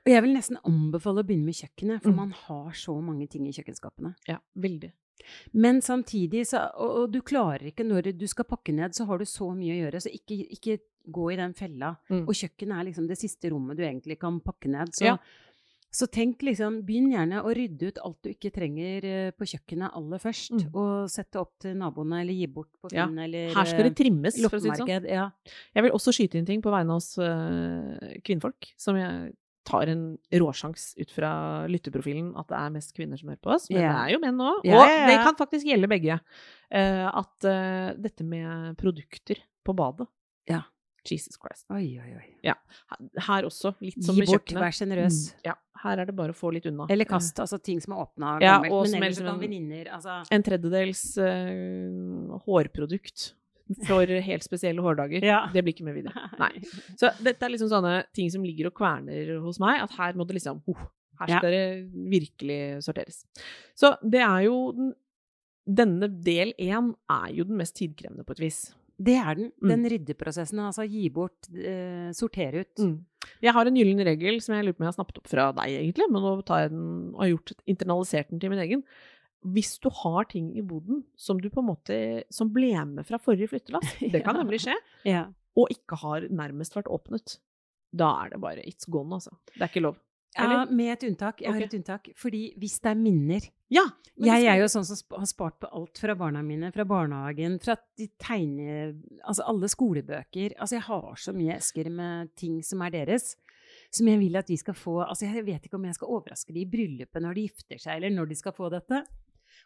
Og 0.06 0.14
jeg 0.14 0.22
vil 0.24 0.34
nesten 0.38 0.62
anbefale 0.64 1.24
å 1.24 1.28
begynne 1.28 1.50
med 1.50 1.56
kjøkkenet, 1.58 2.02
for 2.06 2.12
Mm. 2.14 2.16
man 2.22 2.32
har 2.46 2.72
så 2.72 2.96
mange 3.02 3.28
ting 3.28 3.48
i 3.48 3.52
kjøkkenskapene. 3.52 4.16
Ja, 4.30 4.38
veldig. 4.56 4.92
Men 5.54 5.82
samtidig, 5.82 6.46
så, 6.48 6.70
og, 6.78 6.90
og 7.04 7.12
du 7.12 7.22
klarer 7.22 7.66
ikke 7.72 7.86
når 7.88 8.14
du 8.18 8.26
skal 8.28 8.46
pakke 8.46 8.74
ned, 8.74 8.92
så 8.94 9.06
har 9.08 9.18
du 9.18 9.26
så 9.26 9.50
mye 9.56 9.74
å 9.74 9.82
gjøre, 9.90 10.02
så 10.04 10.12
ikke, 10.14 10.38
ikke 10.52 10.80
gå 11.06 11.32
i 11.34 11.40
den 11.40 11.56
fella. 11.58 11.96
Mm. 12.10 12.26
Og 12.28 12.36
kjøkkenet 12.38 12.78
er 12.78 12.88
liksom 12.90 13.08
det 13.10 13.18
siste 13.20 13.52
rommet 13.54 13.80
du 13.80 13.84
egentlig 13.86 14.20
kan 14.22 14.40
pakke 14.44 14.72
ned. 14.72 14.94
Så, 14.96 15.06
Ja. 15.06 15.18
så 15.94 16.08
tenk 16.08 16.42
liksom, 16.42 16.82
begynn 16.88 17.12
gjerne 17.12 17.44
å 17.44 17.54
rydde 17.54 17.92
ut 17.92 18.00
alt 18.04 18.22
du 18.24 18.32
ikke 18.32 18.54
trenger 18.54 19.06
eh, 19.06 19.32
på 19.32 19.46
kjøkkenet 19.54 19.94
aller 19.94 20.24
først. 20.24 20.56
Mm. 20.56 20.72
Og 20.74 21.12
sette 21.12 21.42
opp 21.42 21.54
til 21.60 21.78
naboene, 21.78 22.22
eller 22.24 22.34
gi 22.34 22.48
bort 22.48 22.72
på 22.82 22.94
Ja. 22.96 23.08
Eller 23.08 23.54
Her 23.54 23.66
skal 23.66 23.90
det 23.90 23.96
trimmes, 23.96 24.38
eh, 24.38 24.50
for 24.50 24.58
å 24.58 24.62
si 24.62 24.70
det 24.70 24.80
sånn. 24.80 25.10
Ja. 25.10 25.30
Jeg 25.76 25.84
vil 25.84 25.92
også 25.92 26.16
skyte 26.16 26.38
inn 26.38 26.46
ting 26.46 26.62
på 26.62 26.72
vegne 26.72 26.92
av 26.92 27.04
oss 27.04 27.18
øh, 27.18 28.20
kvinnfolk, 28.24 28.74
som 28.78 28.96
jeg 28.96 29.34
tar 29.64 29.88
en 29.88 30.04
råsjans 30.34 30.94
ut 31.00 31.12
fra 31.14 31.32
lytteprofilen 31.72 32.34
at 32.40 32.50
det 32.52 32.60
er 32.60 32.74
mest 32.76 32.94
kvinner 32.96 33.20
som 33.20 33.32
hører 33.32 33.42
på 33.44 33.54
oss, 33.56 33.70
men 33.72 33.80
yeah. 33.80 33.94
det 33.96 34.02
er 34.02 34.16
jo 34.16 34.22
menn 34.24 34.44
òg. 34.44 34.60
Og 34.60 34.68
ja, 34.68 34.84
ja. 34.92 35.08
det 35.08 35.18
kan 35.24 35.40
faktisk 35.40 35.70
gjelde 35.70 35.90
begge. 35.92 36.20
Uh, 36.74 37.08
at 37.08 37.48
uh, 37.48 37.94
dette 38.02 38.26
med 38.28 38.76
produkter 38.80 39.44
på 39.64 39.76
badet 39.78 40.10
Ja. 40.50 40.64
Jesus 41.10 41.36
Christ. 41.38 41.66
Oi, 41.74 42.00
oi, 42.00 42.14
oi. 42.16 42.28
Her, 42.48 42.98
her 43.28 43.44
også, 43.50 43.74
litt 43.84 44.00
som 44.04 44.16
Gi 44.16 44.24
med 44.24 44.32
bort, 44.32 44.54
vær 44.56 44.72
sjenerøs. 44.76 45.18
Mm, 45.34 45.44
ja, 45.50 45.56
her 45.84 46.00
er 46.04 46.06
det 46.10 46.16
bare 46.16 46.32
å 46.32 46.38
få 46.38 46.52
litt 46.56 46.66
unna. 46.70 46.88
Eller 46.94 47.06
kast, 47.10 47.40
altså 47.44 47.60
ting 47.62 47.82
som 47.84 47.94
er 47.96 48.04
åpna 48.06 48.34
Ja, 48.42 48.58
gammelt. 48.58 48.72
og 48.74 48.88
men 48.92 49.04
er 49.04 49.08
ellers 49.10 49.20
kan 49.20 49.34
en- 49.34 49.42
venninner 49.42 49.90
altså, 49.98 50.18
En 50.32 50.44
tredjedels 50.44 51.04
uh, 51.20 52.38
hårprodukt 52.46 53.34
for 53.88 54.06
helt 54.06 54.44
spesielle 54.44 54.84
hårdager. 54.84 55.24
Ja. 55.24 55.50
Det 55.54 55.64
blir 55.64 55.74
ikke 55.74 55.86
med 55.88 55.96
videre. 55.96 56.28
Nei. 56.42 56.52
Så 57.00 57.12
dette 57.24 57.46
er 57.48 57.54
liksom 57.54 57.72
sånne 57.72 58.04
ting 58.16 58.30
som 58.32 58.44
ligger 58.44 58.70
og 58.70 58.76
kverner 58.78 59.38
hos 59.44 59.60
meg, 59.64 59.82
at 59.84 59.92
her 59.98 60.14
må 60.20 60.28
det 60.28 60.40
liksom 60.40 60.62
oh, 60.68 60.84
Her 61.20 61.30
Ja. 61.30 61.38
skal 61.40 61.52
det 61.54 61.66
virkelig 62.12 62.60
sorteres. 62.84 63.22
Så 63.78 63.94
det 64.04 64.22
er 64.26 64.46
jo 64.48 64.72
den, 64.74 64.94
Denne 65.64 66.10
del 66.12 66.50
én 66.60 66.90
er 67.08 67.30
jo 67.32 67.46
den 67.48 67.56
mest 67.56 67.78
tidkrevende 67.78 68.26
på 68.28 68.34
et 68.36 68.40
vis. 68.44 68.58
Det 69.04 69.16
er 69.20 69.36
den. 69.40 69.50
Mm. 69.62 69.70
Den 69.74 69.88
ryddeprosessen. 69.94 70.60
Altså 70.64 70.86
gi 70.88 71.08
bort, 71.14 71.50
eh, 71.54 72.12
sortere 72.16 72.64
ut. 72.64 72.84
Jeg 73.44 73.54
har 73.56 73.68
en 73.70 73.76
gyllen 73.80 74.00
regel 74.06 74.40
som 74.44 74.56
jeg 74.56 74.66
lurer 74.68 74.76
på 74.78 74.84
om 74.84 74.88
jeg 74.88 74.92
har 74.94 74.98
snappet 75.00 75.20
opp 75.22 75.28
fra 75.32 75.48
deg, 75.56 75.74
egentlig, 75.80 76.08
men 76.12 76.24
nå 76.26 76.34
tar 76.48 76.66
jeg 76.66 76.72
den 76.74 76.86
og 77.16 77.22
har 77.24 77.32
gjort, 77.34 77.54
internalisert 77.74 78.30
den 78.34 78.42
til 78.44 78.52
min 78.54 78.60
egen. 78.64 78.84
Hvis 79.44 79.74
du 79.84 79.90
har 79.92 80.24
ting 80.32 80.52
i 80.56 80.62
boden 80.64 81.02
som 81.20 81.40
du 81.44 81.50
på 81.52 81.60
en 81.64 81.68
måte 81.68 81.98
som 82.32 82.52
ble 82.56 82.72
med 82.88 83.04
fra 83.08 83.20
forrige 83.20 83.50
flyttelass, 83.52 83.96
det 84.14 84.24
kan 84.24 84.36
nemlig 84.40 84.62
skje, 84.64 84.76
Ja. 85.08 85.26
og 85.60 85.72
ikke 85.74 86.00
har 86.04 86.28
nærmest 86.32 86.76
vært 86.78 86.88
åpnet, 86.92 87.38
da 87.94 88.12
er 88.24 88.30
det 88.34 88.42
bare 88.42 88.64
it's 88.64 88.88
gone, 88.90 89.12
altså. 89.20 89.36
Det 89.54 89.62
er 89.62 89.72
ikke 89.72 89.84
lov. 89.88 89.98
Ja, 90.38 90.64
med 90.70 90.94
et 90.96 91.04
unntak. 91.08 91.42
Jeg 91.44 91.54
har 91.54 91.66
et 91.66 91.76
unntak. 91.78 92.10
Fordi 92.20 92.48
hvis 92.62 92.80
det 92.82 92.94
er 92.94 93.00
minner 93.00 93.52
Ja! 93.74 93.86
Jeg 94.24 94.46
er 94.46 94.60
jo 94.62 94.68
sånn 94.70 94.86
som 94.86 95.18
har 95.18 95.26
spart 95.26 95.56
på 95.64 95.70
alt 95.74 95.98
fra 95.98 96.14
barna 96.18 96.44
mine, 96.46 96.70
fra 96.74 96.86
barnehagen, 96.86 97.56
fra 97.64 97.74
de 97.98 98.06
tegne... 98.22 98.92
Altså 99.26 99.48
alle 99.50 99.70
skolebøker. 99.72 100.54
Altså 100.60 100.78
jeg 100.78 100.86
har 100.86 101.16
så 101.18 101.34
mye 101.34 101.56
esker 101.58 101.90
med 101.90 102.30
ting 102.38 102.60
som 102.66 102.84
er 102.86 102.94
deres, 102.94 103.32
som 103.94 104.10
jeg 104.12 104.22
vil 104.22 104.38
at 104.38 104.50
de 104.50 104.58
skal 104.60 104.78
få 104.78 105.00
Altså 105.02 105.26
jeg 105.26 105.46
vet 105.48 105.66
ikke 105.66 105.80
om 105.80 105.88
jeg 105.90 105.98
skal 105.98 106.14
overraske 106.14 106.54
de 106.54 106.62
i 106.62 106.70
bryllupet 106.70 107.26
når 107.26 107.38
de 107.38 107.48
gifter 107.48 107.82
seg, 107.82 107.98
eller 107.98 108.14
når 108.14 108.30
de 108.30 108.38
skal 108.38 108.54
få 108.54 108.70
dette. 108.74 109.02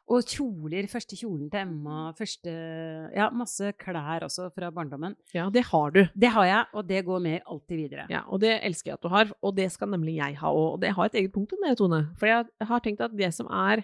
Og 0.07 0.23
kjoler. 0.23 0.85
Første 0.87 1.17
kjolen 1.19 1.49
til 1.51 1.59
Emma, 1.65 2.11
første 2.15 2.51
Ja, 3.11 3.27
masse 3.35 3.73
klær 3.79 4.23
også 4.27 4.47
fra 4.55 4.69
barndommen. 4.71 5.17
Ja, 5.35 5.49
det 5.51 5.65
har 5.67 5.91
du. 5.91 6.05
Det 6.15 6.29
har 6.31 6.47
jeg, 6.47 6.65
og 6.73 6.87
det 6.87 7.03
går 7.05 7.19
med 7.25 7.39
alltid 7.43 7.81
videre. 7.81 8.05
Ja, 8.11 8.21
og 8.27 8.39
det 8.39 8.53
elsker 8.63 8.93
jeg 8.93 8.99
at 8.99 9.03
du 9.03 9.11
har, 9.11 9.33
og 9.41 9.55
det 9.57 9.67
skal 9.73 9.91
nemlig 9.91 10.15
jeg 10.15 10.37
ha 10.39 10.51
òg. 10.53 10.77
Og 10.77 10.81
det 10.81 10.93
har 10.95 11.11
et 11.11 11.19
eget 11.19 11.33
punkt 11.35 11.51
om 11.57 11.65
det, 11.67 11.75
Tone. 11.77 12.01
For 12.19 12.31
jeg 12.31 12.47
har 12.71 12.83
tenkt 12.85 13.03
at 13.03 13.17
det 13.19 13.33
som 13.35 13.51
er 13.51 13.83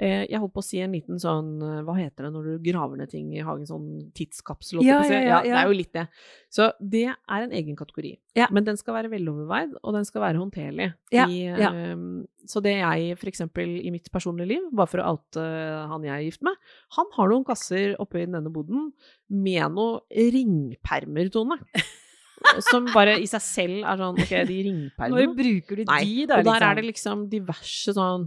Jeg 0.00 0.40
holdt 0.40 0.54
på 0.54 0.62
å 0.62 0.64
si 0.64 0.78
en 0.80 0.94
liten 0.94 1.18
sånn 1.20 1.58
eh, 1.60 1.80
Hva 1.84 1.96
heter 1.98 2.24
det 2.26 2.30
når 2.32 2.46
du 2.46 2.66
graver 2.70 3.00
ned 3.00 3.10
ting 3.12 3.32
i 3.34 3.42
hagen? 3.44 3.66
Sånn 3.68 3.88
tidskapsel? 4.16 4.80
Ja, 4.86 5.00
ja, 5.04 5.20
ja, 5.20 5.40
Det 5.44 5.56
er 5.58 5.68
jo 5.68 5.76
litt 5.76 5.92
det. 5.96 6.06
Så 6.52 6.70
det 6.80 7.06
er 7.10 7.44
en 7.44 7.52
egen 7.52 7.76
kategori. 7.76 8.14
Men 8.54 8.64
den 8.64 8.78
skal 8.80 8.96
være 8.96 9.10
veloverveid, 9.12 9.74
og 9.82 9.96
den 9.98 10.06
skal 10.08 10.24
være 10.24 10.40
håndterlig. 10.40 10.88
Ja, 11.12 11.26
I, 11.28 11.42
ja. 11.50 11.72
eh, 11.74 12.04
så 12.48 12.62
det 12.64 12.76
jeg 12.78 13.18
eksempel 13.34 13.76
i 13.82 13.92
mitt 13.92 14.08
personlige 14.14 14.54
liv, 14.54 14.66
bare 14.72 14.90
for 14.90 15.02
å 15.02 15.14
oute 15.14 15.46
han 15.92 16.06
jeg 16.06 16.14
er 16.14 16.26
gift 16.30 16.44
med, 16.46 16.56
han 16.96 17.10
har 17.18 17.32
noen 17.32 17.46
kasser 17.46 17.96
oppe 18.00 18.22
i 18.22 18.28
denne 18.28 18.52
boden 18.52 18.92
med 19.28 19.76
noen 19.76 20.00
ringpermer, 20.36 21.28
Tone. 21.34 21.60
Som 22.70 22.86
bare 22.94 23.18
i 23.20 23.26
seg 23.28 23.42
selv 23.44 23.84
er 23.84 23.98
sånn 24.00 24.16
Ok, 24.16 24.30
de 24.48 24.54
ringpermene 24.64 25.26
Når 25.26 25.34
bruker 25.36 25.76
du 25.76 25.82
Nei, 25.90 25.98
de, 26.06 26.22
da? 26.30 26.38
og 26.40 26.46
der 26.46 26.54
liksom? 26.54 26.68
er 26.70 26.78
det 26.78 26.84
liksom 26.86 27.24
diverse 27.32 27.92
sånn 27.92 28.24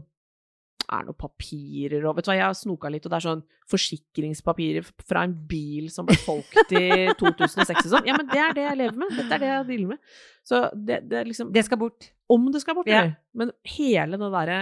er 0.91 1.05
noen 1.07 1.17
papirer 1.17 2.05
og 2.09 2.17
Vet 2.17 2.25
du 2.25 2.29
hva, 2.31 2.35
jeg 2.37 2.45
har 2.45 2.57
snoka 2.57 2.89
litt, 2.91 3.05
og 3.07 3.11
det 3.13 3.17
er 3.19 3.25
sånn 3.27 3.43
forsikringspapirer 3.71 4.87
fra 5.07 5.23
en 5.27 5.33
bil 5.49 5.89
som 5.93 6.05
ble 6.09 6.17
solgt 6.21 6.73
i 6.75 6.83
2006 7.21 7.85
og 7.85 7.89
sånn. 7.93 8.07
Ja, 8.09 8.17
men 8.19 8.27
det 8.31 8.41
er 8.43 8.55
det 8.57 8.65
jeg 8.67 8.79
lever 8.81 8.99
med. 9.03 9.15
Dette 9.17 9.37
er 9.37 9.43
det 9.43 9.51
jeg 9.51 9.67
dealer 9.71 9.91
med. 9.95 10.15
Så 10.43 10.61
det, 10.75 10.99
det 11.11 11.23
liksom 11.29 11.51
Det 11.55 11.63
skal 11.67 11.79
bort. 11.81 12.09
Om 12.33 12.49
det 12.53 12.61
skal 12.63 12.75
bort, 12.79 12.89
Ja. 12.91 13.05
Men 13.33 13.51
hele 13.75 14.19
det 14.19 14.31
derre 14.33 14.59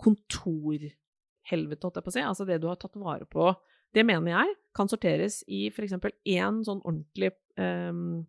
kontorhelvetet, 0.00 1.84
holdt 1.84 1.98
jeg 1.98 2.04
på 2.06 2.12
å 2.12 2.14
si, 2.14 2.22
altså 2.24 2.46
det 2.48 2.60
du 2.62 2.68
har 2.70 2.78
tatt 2.80 2.96
vare 3.00 3.26
på, 3.28 3.50
det 3.94 4.04
mener 4.06 4.32
jeg 4.32 4.54
kan 4.76 4.88
sorteres 4.90 5.40
i 5.50 5.64
for 5.74 5.82
eksempel 5.86 6.12
én 6.28 6.60
sånn 6.66 6.82
ordentlig 6.86 7.32
um, 7.58 8.22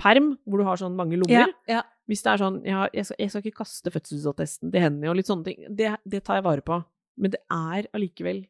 perm, 0.00 0.32
hvor 0.46 0.62
du 0.62 0.66
har 0.68 0.80
sånn 0.80 0.96
mange 0.96 1.18
lommer. 1.20 1.52
ja. 1.68 1.82
Hvis 2.06 2.22
det 2.22 2.30
er 2.32 2.38
sånn 2.42 2.58
jeg, 2.64 2.90
jeg, 2.94 3.04
skal, 3.08 3.16
jeg 3.18 3.30
skal 3.32 3.42
ikke 3.44 3.58
kaste 3.64 3.90
fødselsattesten 3.94 4.70
til 4.74 4.84
henne 4.84 5.08
og 5.10 5.16
litt 5.18 5.26
sånne 5.30 5.44
ting, 5.48 5.64
det, 5.74 5.88
det 6.06 6.20
tar 6.26 6.38
jeg 6.40 6.46
vare 6.46 6.62
på. 6.66 6.80
Men 7.18 7.32
det 7.34 7.40
er 7.50 7.88
allikevel 7.96 8.44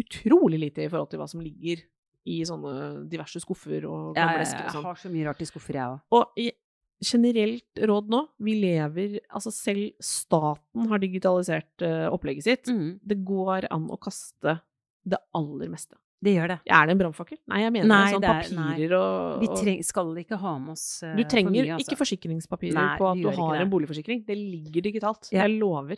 utrolig 0.00 0.58
lite 0.60 0.84
i 0.84 0.88
forhold 0.92 1.10
til 1.12 1.20
hva 1.22 1.28
som 1.30 1.40
ligger 1.44 1.84
i 2.26 2.40
sånne 2.48 3.04
diverse 3.08 3.38
skuffer 3.40 3.84
og 3.86 4.16
Ja, 4.18 4.24
gamle 4.26 4.40
jeg, 4.40 4.48
esker 4.48 4.62
og 4.64 4.66
jeg 4.66 4.74
sånn. 4.74 4.86
har 4.90 4.98
så 5.04 5.10
mye 5.12 5.26
rart 5.28 5.42
i 5.44 5.46
skuffer, 5.48 5.78
jeg 5.78 5.92
òg. 5.92 6.00
Og 6.18 6.40
i 6.42 6.48
generelt 7.06 7.82
råd 7.90 8.08
nå, 8.08 8.22
vi 8.40 8.54
lever 8.56 9.18
Altså 9.36 9.52
selv 9.52 9.92
staten 10.00 10.86
har 10.90 10.98
digitalisert 11.02 11.84
uh, 11.84 12.08
opplegget 12.10 12.46
sitt. 12.48 12.70
Mm, 12.72 12.98
Det 13.04 13.18
går 13.28 13.68
an 13.70 13.86
å 13.92 13.98
kaste 14.00 14.56
det 15.06 15.20
aller 15.36 15.70
meste. 15.70 15.94
Det 16.22 16.32
gjør 16.36 16.48
det. 16.48 16.58
Er 16.66 16.86
det 16.86 16.90
en 16.96 16.98
brannfakkel? 16.98 17.38
Nei, 17.46 17.60
jeg 17.62 17.72
mener 17.72 17.86
Nei, 17.86 18.12
sånn 18.12 18.24
er- 18.24 18.42
papirer 18.48 18.92
og, 18.96 19.40
Vi 19.40 19.46
treng, 19.48 19.84
skal 19.84 20.14
ikke 20.16 20.38
ha 20.38 20.58
med 20.58 20.70
oss 20.72 21.02
uh, 21.04 21.14
Du 21.14 21.22
for 21.22 21.30
trenger 21.30 21.50
mye, 21.52 21.74
altså. 21.76 21.86
ikke 21.92 21.98
forsikringspapirer 22.00 22.74
Nei, 22.74 22.96
på 22.98 23.10
at 23.10 23.22
du 23.22 23.30
har 23.30 23.56
en 23.60 23.70
boligforsikring. 23.70 24.24
Det 24.26 24.36
ligger 24.36 24.82
digitalt. 24.82 25.28
Ja. 25.30 25.44
Jeg 25.46 25.58
lover. 25.60 25.96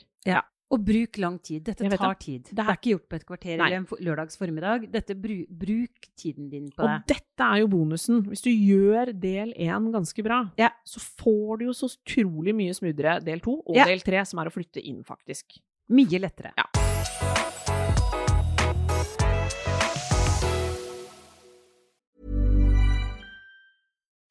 Og 0.71 0.83
bruk 0.85 1.17
lang 1.17 1.39
tid. 1.41 1.63
Dette 1.65 1.89
tar 1.97 2.13
det. 2.13 2.19
tid. 2.21 2.43
Det 2.53 2.59
er- 2.61 2.75
ikke 2.77 2.91
gjort 2.93 3.09
på 3.09 3.17
et 3.17 3.25
kvarter 3.25 3.57
Nei. 3.57 3.67
eller 3.71 3.77
en 3.79 3.87
lørdags 4.05 4.37
formiddag. 4.37 4.91
Dette 4.93 5.15
bru, 5.17 5.47
bruk 5.49 6.11
tiden 6.15 6.51
din 6.51 6.69
på 6.69 6.83
Og 6.85 7.07
det. 7.07 7.17
dette 7.17 7.41
er 7.41 7.61
jo 7.63 7.69
bonusen. 7.69 8.21
Hvis 8.27 8.43
du 8.43 8.51
gjør 8.51 9.19
del 9.19 9.55
én 9.57 9.91
ganske 9.91 10.23
bra, 10.23 10.51
Ja. 10.59 10.69
så 10.85 11.01
får 11.01 11.61
du 11.61 11.65
jo 11.67 11.73
så 11.73 11.89
utrolig 11.89 12.55
mye 12.55 12.75
smoothere 12.75 13.25
del 13.25 13.41
to 13.41 13.63
og 13.67 13.77
Ja. 13.77 13.85
del 13.87 14.01
tre, 14.01 14.23
som 14.27 14.41
er 14.41 14.45
å 14.51 14.53
flytte 14.53 14.85
inn, 14.85 15.03
faktisk. 15.05 15.59
Mye 15.89 16.21
lettere. 16.21 16.53
Ja. 16.59 16.65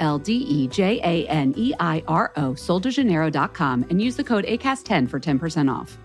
L 0.00 0.18
D 0.18 0.32
E 0.32 0.68
J 0.68 1.00
A 1.04 1.28
N 1.28 1.54
E 1.56 1.72
I 1.78 2.02
R 2.08 2.32
O, 2.36 2.54
soldejaneiro.com, 2.54 3.86
and 3.90 4.02
use 4.02 4.16
the 4.16 4.24
code 4.24 4.44
ACAST10 4.44 5.08
for 5.08 5.20
10% 5.20 5.70
off. 5.70 5.98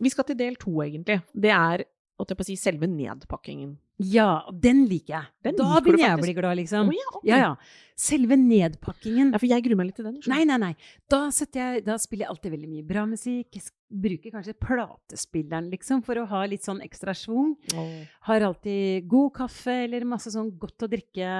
Vi 0.00 0.08
skal 0.08 0.24
til 0.24 0.38
del 0.38 0.56
to, 0.56 0.82
egentlig. 0.82 1.20
Det 1.34 1.50
er 1.50 1.86
holdt 2.18 2.32
jeg 2.32 2.38
på 2.38 2.44
å 2.44 2.48
si, 2.48 2.56
selve 2.60 2.88
nedpakkingen. 2.90 3.76
Ja, 4.02 4.44
den 4.52 4.84
liker 4.90 5.14
jeg. 5.14 5.28
Den 5.46 5.56
da 5.56 5.80
begynner 5.80 6.02
jeg 6.04 6.18
å 6.18 6.22
bli 6.22 6.34
glad, 6.36 6.58
liksom. 6.58 6.90
Oh, 6.92 6.96
ja, 6.96 7.06
okay. 7.14 7.28
Ja, 7.30 7.36
ja. 7.40 7.84
Selve 7.96 8.36
nedpakkingen. 8.36 9.30
Ja, 9.32 9.40
for 9.40 9.48
jeg 9.48 9.64
gruer 9.64 9.78
meg 9.80 9.88
litt 9.88 9.96
til 9.96 10.04
den. 10.04 10.18
Nei, 10.28 10.42
nei, 10.44 10.58
nei. 10.60 10.72
Da, 11.08 11.22
jeg, 11.32 11.80
da 11.86 11.96
spiller 12.00 12.26
jeg 12.26 12.32
alltid 12.34 12.52
veldig 12.52 12.68
mye 12.74 12.84
bra 12.84 13.06
musikk. 13.08 13.56
Jeg 13.56 13.72
bruker 14.04 14.34
kanskje 14.34 14.52
platespilleren, 14.60 15.70
liksom, 15.72 16.02
for 16.04 16.20
å 16.20 16.26
ha 16.28 16.42
litt 16.50 16.66
sånn 16.66 16.82
ekstra 16.84 17.14
schwung. 17.16 17.54
Oh. 17.72 17.94
Har 18.28 18.44
alltid 18.50 19.08
god 19.08 19.32
kaffe 19.40 19.78
eller 19.86 20.04
masse 20.08 20.34
sånn 20.34 20.52
godt 20.60 20.84
å 20.84 20.90
drikke. 20.92 21.30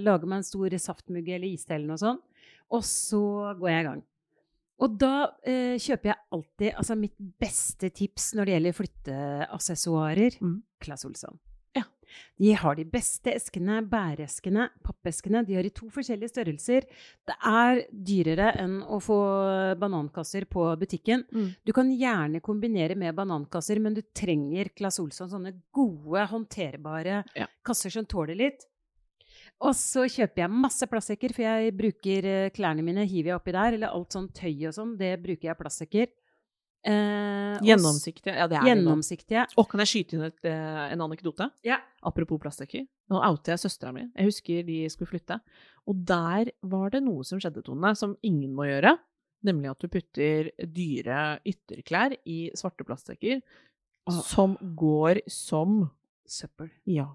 Lager 0.00 0.30
meg 0.30 0.40
en 0.40 0.48
stor 0.48 0.78
saftmugge 0.86 1.36
eller 1.36 1.52
iste 1.52 1.76
eller 1.76 1.92
noe 1.92 2.00
sånt. 2.00 2.24
Og 2.72 2.80
så 2.88 3.20
går 3.60 3.74
jeg 3.74 3.82
i 3.84 3.88
gang. 3.90 4.00
Og 4.76 4.96
da 5.00 5.12
eh, 5.48 5.76
kjøper 5.80 6.10
jeg 6.10 6.18
alltid 6.36 6.74
Altså 6.76 6.96
mitt 7.00 7.14
beste 7.40 7.88
tips 7.96 8.34
når 8.36 8.44
det 8.44 8.52
gjelder 8.56 8.74
flytteaksessoarer 8.76 10.36
Mm. 10.44 10.58
Claes 10.84 11.04
Olsson. 11.08 11.38
Ja. 11.76 11.82
De 12.40 12.52
har 12.56 12.76
de 12.78 12.84
beste 12.88 13.32
eskene, 13.34 13.80
bæreskene, 13.90 14.68
pappeskene. 14.86 15.42
De 15.44 15.56
har 15.58 15.66
i 15.66 15.72
to 15.74 15.88
forskjellige 15.92 16.30
størrelser. 16.32 16.86
Det 17.28 17.34
er 17.44 17.80
dyrere 17.92 18.52
enn 18.62 18.78
å 18.82 19.00
få 19.02 19.16
banankasser 19.80 20.46
på 20.48 20.64
butikken. 20.80 21.24
Mm. 21.32 21.48
Du 21.66 21.72
kan 21.76 21.90
gjerne 21.92 22.40
kombinere 22.44 22.96
med 22.96 23.14
banankasser, 23.18 23.80
men 23.82 23.96
du 23.98 24.02
trenger 24.16 24.70
Claes 24.76 25.00
Olsson 25.02 25.28
sånne 25.32 25.52
gode, 25.76 26.24
håndterbare 26.30 27.24
Ja. 27.36 27.46
kasser 27.64 27.90
som 27.92 28.06
tåler 28.06 28.36
litt. 28.38 28.64
Og 29.60 29.72
så 29.74 30.04
kjøper 30.04 30.44
jeg 30.44 30.52
masse 30.52 30.86
plastsekker, 30.86 31.32
for 31.34 31.42
jeg 31.42 31.72
bruker 31.76 32.24
eh, 32.28 32.50
klærne 32.50 32.84
mine, 32.84 33.06
hiver 33.08 33.32
jeg 33.32 33.38
oppi 33.40 33.52
der. 33.56 33.72
Eller 33.78 33.88
alt 33.88 34.12
sånn 34.12 34.28
tøy 34.32 34.68
og 34.68 34.74
sånn, 34.76 34.96
det 35.00 35.14
bruker 35.22 35.48
jeg 35.50 35.58
plastsekker. 35.58 36.06
Eh, 36.86 37.56
og. 37.58 38.36
Ja, 38.36 38.46
det 38.46 38.58
er 38.60 38.62
det. 38.62 38.76
og 39.58 39.66
kan 39.70 39.82
jeg 39.82 39.90
skyte 39.90 40.16
inn 40.16 40.26
et, 40.28 40.38
eh, 40.46 40.82
en 40.92 41.02
anekdote? 41.02 41.48
Ja. 41.66 41.80
Apropos 42.06 42.38
plastsekker. 42.42 42.86
Nå 43.10 43.20
outer 43.26 43.54
jeg 43.54 43.64
søstera 43.64 43.92
mi. 43.94 44.04
Jeg 44.14 44.30
husker 44.30 44.62
de 44.66 44.78
skulle 44.92 45.10
flytte. 45.10 45.40
Og 45.86 45.98
der 46.06 46.52
var 46.62 46.90
det 46.94 47.02
noe 47.02 47.26
som 47.26 47.40
skjedde, 47.42 47.64
Tone, 47.66 47.94
som 47.98 48.16
ingen 48.22 48.54
må 48.54 48.68
gjøre. 48.68 48.96
Nemlig 49.46 49.70
at 49.70 49.82
du 49.82 49.90
putter 49.92 50.50
dyre 50.58 51.20
ytterklær 51.46 52.16
i 52.26 52.50
svarte 52.58 52.86
plastsekker 52.86 53.42
Åh. 54.10 54.22
som 54.26 54.56
går 54.78 55.22
som 55.30 55.90
Søppel. 56.26 56.72
Ja. 56.90 57.06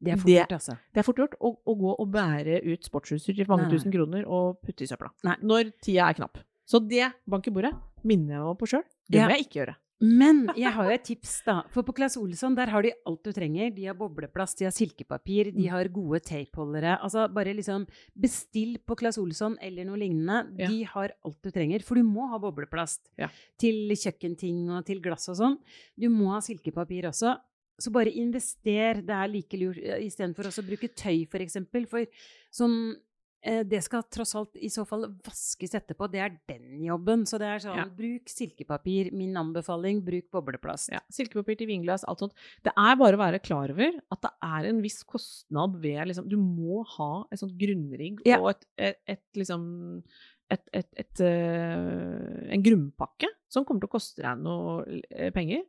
Det 0.00 0.12
er 0.14 0.16
fort 0.20 0.32
gjort, 0.32 0.54
altså. 0.56 0.76
Det 0.92 1.00
er 1.00 1.06
fort 1.06 1.20
gjort 1.20 1.34
å, 1.40 1.50
å 1.64 1.74
gå 1.80 1.92
og 1.92 2.08
bære 2.12 2.60
ut 2.64 2.88
sportsutstyr 2.88 3.36
til 3.36 3.48
mange 3.48 3.68
nei. 3.68 3.76
tusen 3.76 3.92
kroner 3.92 4.24
og 4.24 4.58
putte 4.64 4.84
i 4.84 4.88
søpla. 4.88 5.10
Nei. 5.24 5.36
Når 5.44 5.70
tida 5.84 6.08
er 6.08 6.16
knapp. 6.18 6.40
Så 6.66 6.80
det, 6.88 7.12
bank 7.28 7.46
i 7.46 7.50
bordet, 7.50 7.72
minner 8.04 8.34
jeg 8.38 8.44
meg 8.44 8.58
på 8.58 8.66
sjøl. 8.70 8.84
Det 9.08 9.18
Ja. 9.20 9.26
må 9.28 9.36
jeg 9.36 9.46
ikke 9.46 9.60
gjøre. 9.66 9.76
Men 10.00 10.50
jeg 10.56 10.72
har 10.72 10.84
jo 10.84 10.90
et 10.90 11.04
tips, 11.04 11.42
da. 11.46 11.62
For 11.70 11.82
på 11.82 11.94
Claes 11.96 12.16
Olsson 12.16 12.54
der 12.54 12.66
har 12.66 12.82
de 12.82 12.92
alt 13.06 13.22
du 13.22 13.32
trenger. 13.32 13.70
De 13.74 13.84
har 13.86 13.94
bobleplast, 13.94 14.58
de 14.58 14.64
har 14.66 14.72
silkepapir, 14.72 15.52
de 15.54 15.62
Mm. 15.64 15.70
har 15.70 15.88
gode 15.88 16.20
tapeholdere. 16.20 16.98
Altså 17.00 17.32
bare 17.32 17.54
liksom 17.54 17.86
bestill 18.18 18.76
på 18.84 18.96
Claes 18.98 19.16
Olsson 19.16 19.56
eller 19.62 19.84
noe 19.84 19.96
lignende. 19.96 20.58
Ja. 20.58 20.68
De 20.68 20.82
har 20.84 21.10
alt 21.24 21.40
du 21.42 21.50
trenger. 21.50 21.80
For 21.82 21.94
du 21.94 22.02
må 22.02 22.28
ha 22.28 22.38
bobleplast 22.38 23.08
Ja. 23.16 23.28
til 23.56 23.88
kjøkkenting 23.90 24.68
og 24.70 24.84
til 24.84 25.00
glass 25.00 25.28
og 25.28 25.36
sånn. 25.36 25.58
Du 25.98 26.08
må 26.10 26.32
ha 26.32 26.40
silkepapir 26.40 27.04
også. 27.04 27.38
Så 27.80 27.90
bare 27.90 28.10
invester. 28.12 28.94
Det 29.00 29.10
er 29.10 29.28
like 29.28 29.52
lurt 29.56 29.76
istedenfor 29.78 30.44
å 30.44 30.66
bruke 30.68 30.88
tøy, 30.94 31.26
for 31.28 31.38
eksempel. 31.38 31.86
For 31.88 32.04
sånn 32.52 32.92
eh, 32.92 32.96
det 33.44 33.82
skal 33.84 34.02
tross 34.08 34.34
alt 34.38 34.56
i 34.56 34.70
så 34.72 34.86
fall 34.88 35.04
vaskes 35.26 35.74
etterpå. 35.76 36.06
Det 36.10 36.20
er 36.24 36.36
den 36.48 36.80
jobben. 36.86 37.26
Så 37.28 37.36
det 37.38 37.46
er 37.50 37.58
sånn, 37.60 37.76
Ja. 37.76 37.84
bruk 37.84 38.30
silkepapir. 38.32 39.12
Min 39.12 39.34
anbefaling, 39.36 40.00
bruk 40.04 40.30
bobleplast. 40.32 40.88
Ja, 40.94 41.00
Silkepapir 41.12 41.58
til 41.60 41.68
vinglass, 41.68 42.04
alt 42.08 42.18
sånt. 42.24 42.32
Det 42.64 42.72
er 42.76 42.96
bare 42.96 43.18
å 43.18 43.20
være 43.20 43.42
klar 43.44 43.68
over 43.74 43.92
at 44.10 44.20
det 44.22 44.30
er 44.42 44.68
en 44.70 44.80
viss 44.82 45.02
kostnad 45.04 45.76
ved 45.82 46.08
liksom 46.08 46.28
Du 46.28 46.36
må 46.40 46.84
ha 46.96 47.26
et 47.30 47.38
sånt 47.38 47.56
grunnrigg 47.60 48.20
Ja. 48.24 48.38
og 48.40 48.50
et, 48.54 48.64
et, 48.78 48.96
et 49.06 49.22
liksom 49.36 50.02
et, 50.50 50.60
et, 50.72 50.88
et, 50.96 51.20
eh, 51.24 52.52
en 52.54 52.62
grunnpakke 52.62 53.28
som 53.48 53.64
kommer 53.64 53.80
til 53.84 53.88
å 53.88 53.94
koste 53.96 54.22
deg 54.24 54.40
noe 54.44 54.84
eh, 55.10 55.30
penger. 55.34 55.62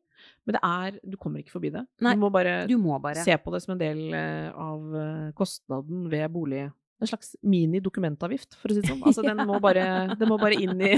Men 0.46 0.56
det 0.58 0.62
er 0.64 1.00
Du 1.12 1.18
kommer 1.18 1.40
ikke 1.44 1.52
forbi 1.56 1.72
det. 1.74 1.86
Nei, 2.02 2.14
du 2.16 2.20
må 2.24 2.32
bare, 2.32 2.68
Du 2.68 2.78
må 2.78 3.00
bare. 3.02 3.24
se 3.24 3.36
på 3.38 3.52
det 3.54 3.62
som 3.64 3.74
en 3.76 3.82
del 3.82 4.14
eh, 4.14 4.50
av 4.52 4.96
eh, 4.96 5.32
kostnaden 5.38 6.10
ved 6.12 6.32
bolig. 6.34 6.72
En 7.02 7.08
slags 7.10 7.34
mini-dokumentavgift, 7.44 8.56
for 8.56 8.72
å 8.72 8.76
si 8.78 8.82
det 8.82 8.88
sånn. 8.92 9.02
Altså, 9.04 9.22
den 9.26 9.42
må 9.48 9.58
bare, 9.64 9.84
den 10.20 10.30
må 10.32 10.38
bare 10.40 10.56
inn, 10.64 10.80
i, 10.80 10.94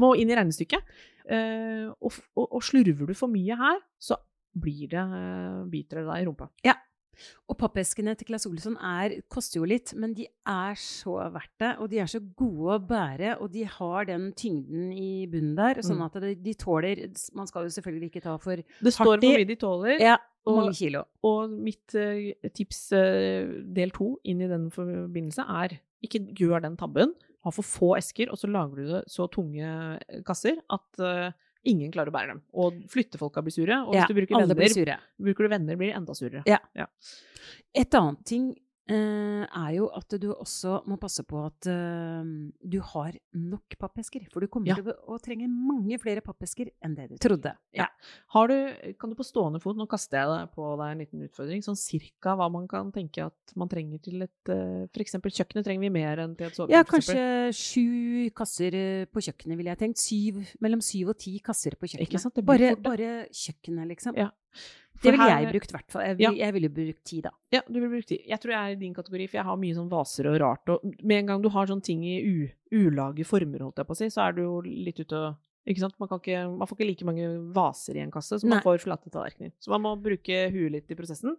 må 0.00 0.14
inn 0.16 0.30
i 0.32 0.38
regnestykket. 0.38 0.94
Eh, 1.28 1.90
og, 2.00 2.16
og, 2.36 2.46
og 2.58 2.64
slurver 2.64 3.10
du 3.10 3.14
for 3.18 3.28
mye 3.32 3.56
her, 3.60 3.82
så 4.00 4.16
blir 4.54 4.88
det, 4.94 5.04
eh, 5.04 5.60
biter 5.68 6.00
det 6.02 6.08
deg 6.08 6.24
i 6.24 6.26
rumpa. 6.30 6.48
Ja. 6.64 6.76
Og 7.46 7.54
pappeskene 7.60 8.16
til 8.18 8.26
Claes 8.26 8.42
Olsson 8.48 8.74
er, 8.82 9.12
koster 9.30 9.60
jo 9.60 9.66
litt, 9.70 9.92
men 9.94 10.16
de 10.18 10.24
er 10.50 10.74
så 10.80 11.14
verdt 11.30 11.52
det. 11.62 11.68
Og 11.78 11.86
de 11.92 12.00
er 12.02 12.08
så 12.10 12.18
gode 12.40 12.74
å 12.74 12.82
bære, 12.88 13.36
og 13.44 13.52
de 13.54 13.62
har 13.70 14.08
den 14.08 14.32
tyngden 14.34 14.88
i 14.90 15.26
bunnen 15.30 15.54
der, 15.54 15.78
sånn 15.86 16.00
Mm. 16.00 16.06
at 16.08 16.18
de, 16.24 16.32
de 16.48 16.54
tåler 16.58 17.04
Man 17.36 17.46
skal 17.46 17.68
jo 17.68 17.74
selvfølgelig 17.76 18.10
ikke 18.10 18.24
ta 18.24 18.34
for 18.42 18.56
Det 18.56 18.92
står 18.96 19.04
Hardt 19.12 19.22
hvor 19.22 19.36
mye 19.38 19.46
de 19.46 19.56
tåler. 19.62 20.00
ja, 20.02 20.16
Og- 20.50 20.58
mange 20.60 20.74
kilo. 20.76 21.04
Og 21.24 21.50
mitt 21.50 21.94
uh, 21.96 22.48
tips 22.52 22.80
uh, 22.92 23.62
del 23.76 23.90
to 23.96 24.18
inn 24.28 24.42
i 24.44 24.48
den 24.50 24.66
forbindelse 24.74 25.46
er 25.48 25.78
ikke 26.04 26.20
gjør 26.36 26.60
den 26.66 26.76
tabben. 26.76 27.14
Ha 27.44 27.50
for 27.52 27.64
få 27.64 27.94
esker, 27.98 28.30
og 28.32 28.38
så 28.40 28.48
lager 28.48 28.76
du 28.76 28.90
det 28.92 29.02
så 29.12 29.26
tunge 29.32 29.64
kasser 30.24 30.56
at 30.72 31.00
uh, 31.00 31.30
ingen 31.64 31.90
klarer 31.92 32.08
å 32.12 32.14
bære 32.16 32.28
dem. 32.34 32.42
Og 32.60 32.82
flyttefolka 32.92 33.40
blir 33.44 33.52
sure. 33.56 33.78
Og 33.86 33.92
hvis 33.94 34.02
Ja, 34.02 34.08
du 34.08 34.14
bruker 34.16 34.36
venner, 34.40 34.56
blir 34.58 34.72
sure. 34.72 34.98
bruker 35.20 35.44
du 35.44 35.52
venner, 35.52 35.76
blir 35.80 35.92
de 35.92 35.96
enda 35.96 36.16
surere. 36.16 36.44
Ja. 36.48 36.86
Et 37.74 37.94
annet 38.00 38.20
ting 38.28 38.50
eh, 38.52 38.63
er 38.92 39.70
jo 39.78 39.86
at 39.96 40.12
du 40.20 40.26
også 40.34 40.82
må 40.90 40.98
passe 41.00 41.22
på 41.24 41.38
at 41.46 41.68
eh, 41.72 42.26
du 42.60 42.76
har 42.92 43.14
nok 43.32 43.76
pappesker. 43.80 44.26
For 44.32 44.44
du 44.44 44.48
kommer 44.52 44.68
Ja. 44.68 44.76
til 44.76 44.92
å 44.92 45.16
trenge 45.22 45.48
mange 45.48 45.96
flere 46.02 46.20
pappesker 46.20 46.68
enn 46.84 46.94
det 46.94 47.08
du 47.10 47.16
trodde. 47.16 47.54
Ja. 47.72 47.86
Har 48.34 48.48
du, 48.48 48.56
kan 49.00 49.08
du 49.10 49.16
på 49.16 49.24
stående 49.24 49.60
fot, 49.62 49.76
nå 49.76 49.86
kaster 49.88 50.20
jeg 50.20 50.28
deg 50.28 50.52
på 50.54 50.68
deg 50.80 50.92
en 50.92 50.98
liten 51.04 51.24
utfordring, 51.24 51.64
sånn 51.64 51.80
cirka 51.80 52.36
hva 52.36 52.50
man 52.52 52.68
kan 52.68 52.92
tenke 52.92 53.24
at 53.24 53.56
man 53.56 53.68
trenger 53.72 54.02
til 54.04 54.22
et 54.26 54.52
eh, 54.52 54.84
eksempel 55.04 55.32
kjøkkenet 55.32 55.64
trenger 55.64 55.80
vi 55.86 55.90
mer 55.94 56.18
enn 56.24 56.36
til 56.36 56.48
et 56.48 56.56
soverom? 56.56 56.72
Ja, 56.76 56.84
kanskje 56.84 57.24
sju 57.56 58.28
kasser 58.36 58.74
eh, 58.76 59.04
på 59.08 59.24
kjøkkenet, 59.24 59.56
ville 59.60 59.72
jeg 59.72 59.80
tenkt. 59.80 60.02
Syv, 60.04 60.44
mellom 60.60 60.80
syv 60.84 61.14
og 61.14 61.18
ti 61.24 61.38
kasser 61.44 61.76
på 61.80 61.88
kjøkkenet. 61.88 62.24
Ikke 62.28 62.44
Bare, 62.44 62.74
bare 62.76 63.12
kjøkkenet, 63.32 63.88
liksom. 63.94 64.16
Ja. 64.20 64.30
Det 65.02 65.12
ville 65.12 65.26
jeg 65.28 65.50
brukt, 65.52 65.70
i 65.70 65.76
hvert 65.76 65.90
fall. 65.92 66.02
Jeg, 66.06 66.16
Ja. 66.20 66.30
vil- 66.30 66.38
jeg 66.38 66.52
ville 66.54 66.68
brukt 66.70 67.04
ti, 67.04 67.20
da. 67.20 67.30
Ja, 67.52 67.60
du 67.68 67.80
vil 67.80 67.90
bruke 67.90 68.06
tid. 68.06 68.20
Jeg 68.26 68.40
tror 68.40 68.50
jeg 68.52 68.60
er 68.60 68.72
i 68.72 68.80
din 68.80 68.94
kategori, 68.94 69.26
for 69.28 69.36
jeg 69.36 69.44
har 69.44 69.56
mye 69.56 69.74
sånn 69.74 69.88
vaser 69.90 70.26
og 70.32 70.40
rart. 70.40 70.68
Og 70.68 70.80
med 71.02 71.18
en 71.18 71.26
gang 71.26 71.42
du 71.42 71.48
har 71.48 71.66
sånne 71.66 71.82
ting 71.82 72.02
i 72.04 72.20
u 72.24 72.48
ulage 72.72 73.24
former, 73.26 73.58
holdt 73.58 73.76
jeg 73.76 73.86
på 73.86 73.90
å 73.92 73.96
si, 73.96 74.06
så 74.06 74.28
er 74.28 74.32
du 74.32 74.42
jo 74.42 74.60
litt 74.62 74.98
ute 75.00 75.12
og 75.12 75.36
ikke 75.66 75.78
sant? 75.80 75.94
Man, 75.98 76.08
kan 76.08 76.18
ikke, 76.20 76.58
man 76.58 76.66
får 76.68 76.76
ikke 76.78 76.86
like 76.88 77.04
mange 77.04 77.52
vaser 77.52 77.96
i 77.96 78.00
en 78.00 78.10
kasse 78.10 78.38
som 78.40 78.48
man 78.48 78.58
Nei. 78.58 78.62
får 78.62 78.80
flate 78.82 79.10
tallerkener. 79.10 79.52
Så 79.60 79.68
man 79.68 79.82
må 79.82 80.02
bruke 80.02 80.50
huet 80.52 80.70
litt 80.72 80.90
i 80.90 80.94
prosessen. 80.94 81.36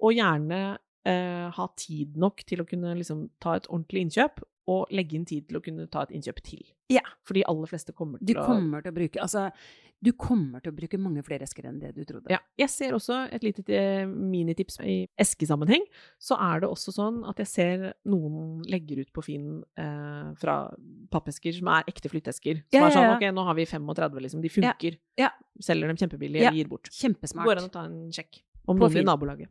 Og 0.00 0.12
gjerne 0.12 0.78
eh, 1.06 1.46
ha 1.56 1.68
tid 1.78 2.18
nok 2.20 2.42
til 2.48 2.62
å 2.64 2.68
kunne 2.68 2.94
liksom, 2.98 3.28
ta 3.42 3.56
et 3.60 3.70
ordentlig 3.70 4.06
innkjøp, 4.08 4.42
og 4.66 4.88
legge 4.90 5.14
inn 5.14 5.26
tid 5.28 5.44
til 5.46 5.60
å 5.60 5.62
kunne 5.62 5.84
ta 5.86 6.02
et 6.02 6.10
innkjøp 6.16 6.40
til. 6.42 6.62
Ja. 6.90 7.04
For 7.26 7.38
de 7.38 7.44
aller 7.46 7.70
fleste 7.70 7.92
kommer 7.94 8.18
Du 8.18 8.32
til 8.32 8.40
å 8.42 8.46
til 8.50 8.90
å 8.90 8.94
bruke 8.94 9.20
Altså, 9.22 9.44
du 10.02 10.10
kommer 10.18 10.60
til 10.62 10.72
å 10.72 10.76
bruke 10.76 10.98
mange 10.98 11.22
flere 11.26 11.46
esker 11.46 11.68
enn 11.70 11.78
det 11.80 11.92
du 11.94 12.02
trodde. 12.06 12.30
Ja. 12.30 12.40
Jeg 12.58 12.70
ser 12.70 12.96
også 12.96 13.20
et 13.32 13.46
lite 13.46 13.62
eh, 13.74 14.06
minitips 14.06 14.80
i 14.82 14.96
eskesammenheng. 15.22 15.86
Så 16.18 16.34
er 16.34 16.64
det 16.64 16.68
også 16.70 16.92
sånn 16.94 17.22
at 17.30 17.38
jeg 17.42 17.50
ser 17.52 17.84
noen 18.10 18.60
legger 18.66 19.04
ut 19.04 19.12
på 19.14 19.24
Finn 19.24 19.62
eh, 19.78 20.32
fra 20.42 20.56
pappesker 21.14 21.54
som 21.60 21.70
er 21.72 21.86
ekte 21.90 22.10
flytteesker. 22.12 22.64
Som 22.66 22.80
Ja, 22.80 22.88
er 22.88 22.96
sånn 22.98 23.06
ja, 23.06 23.12
ja. 23.14 23.20
ok, 23.20 23.28
nå 23.38 23.46
har 23.46 23.58
vi 23.58 23.68
35, 23.70 24.18
liksom. 24.26 24.42
De 24.44 24.52
funker. 24.52 24.98
Ja. 25.18 25.30
Selger 25.62 25.94
dem 25.94 26.02
kjempebillig, 26.02 26.42
Ja. 26.42 26.50
gir 26.58 26.68
bort. 26.70 26.90
Kjempesmart. 26.90 27.46
Går 27.46 27.62
an 27.62 27.70
å 27.70 27.72
ta 27.78 27.86
en 27.86 28.10
sjekk. 28.14 28.42
Om 28.66 28.82
noen 28.82 28.98
i 28.98 29.02
Ja, 29.04 29.06
nabolaget. 29.14 29.48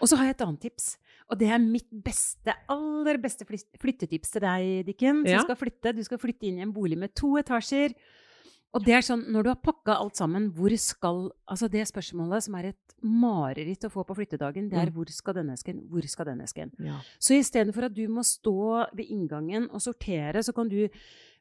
Og 0.00 0.08
så 0.08 0.16
har 0.16 0.24
jeg 0.30 0.36
et 0.38 0.44
annet 0.46 0.60
tips. 0.60 0.96
Og 1.30 1.38
det 1.38 1.48
er 1.52 1.58
mitt 1.62 1.86
beste, 2.04 2.54
aller 2.68 3.18
beste 3.22 3.44
flyttetips 3.46 4.30
til 4.34 4.40
deg, 4.42 4.86
Dikken, 4.88 5.22
som 5.22 5.30
Ja. 5.36 5.42
skal 5.44 5.56
flytte. 5.56 5.94
Du 5.94 6.02
skal 6.02 6.18
flytte 6.18 6.42
inn 6.48 6.58
i 6.58 6.62
en 6.62 6.72
bolig 6.72 6.98
med 6.98 7.14
to 7.14 7.36
etasjer. 7.38 7.94
Og 8.72 8.84
det 8.84 8.94
er 8.94 9.00
sånn, 9.02 9.24
når 9.30 9.42
du 9.42 9.48
har 9.50 9.56
pakka 9.56 9.96
alt 9.98 10.14
sammen, 10.16 10.50
hvor 10.54 10.70
skal 10.78 11.32
Altså 11.48 11.68
det 11.68 11.86
spørsmålet 11.88 12.42
som 12.44 12.54
er 12.54 12.66
et 12.70 12.94
mareritt 13.02 13.80
å 13.84 13.90
få 13.90 14.04
på 14.06 14.14
flyttedagen, 14.14 14.68
det 14.70 14.78
er 14.78 14.86
Mm. 14.86 14.94
hvor 14.94 15.10
skal 15.10 15.34
denne 15.34 15.52
esken, 15.54 15.88
hvor 15.88 16.02
skal 16.08 16.24
denne 16.26 16.42
esken? 16.44 16.70
Ja. 16.78 17.00
Så 17.18 17.34
istedenfor 17.38 17.84
at 17.86 17.94
du 17.94 18.06
må 18.08 18.20
stå 18.22 18.86
ved 18.94 19.06
inngangen 19.10 19.68
og 19.72 19.80
sortere, 19.80 20.38
så 20.42 20.54
kan 20.54 20.68
du 20.68 20.88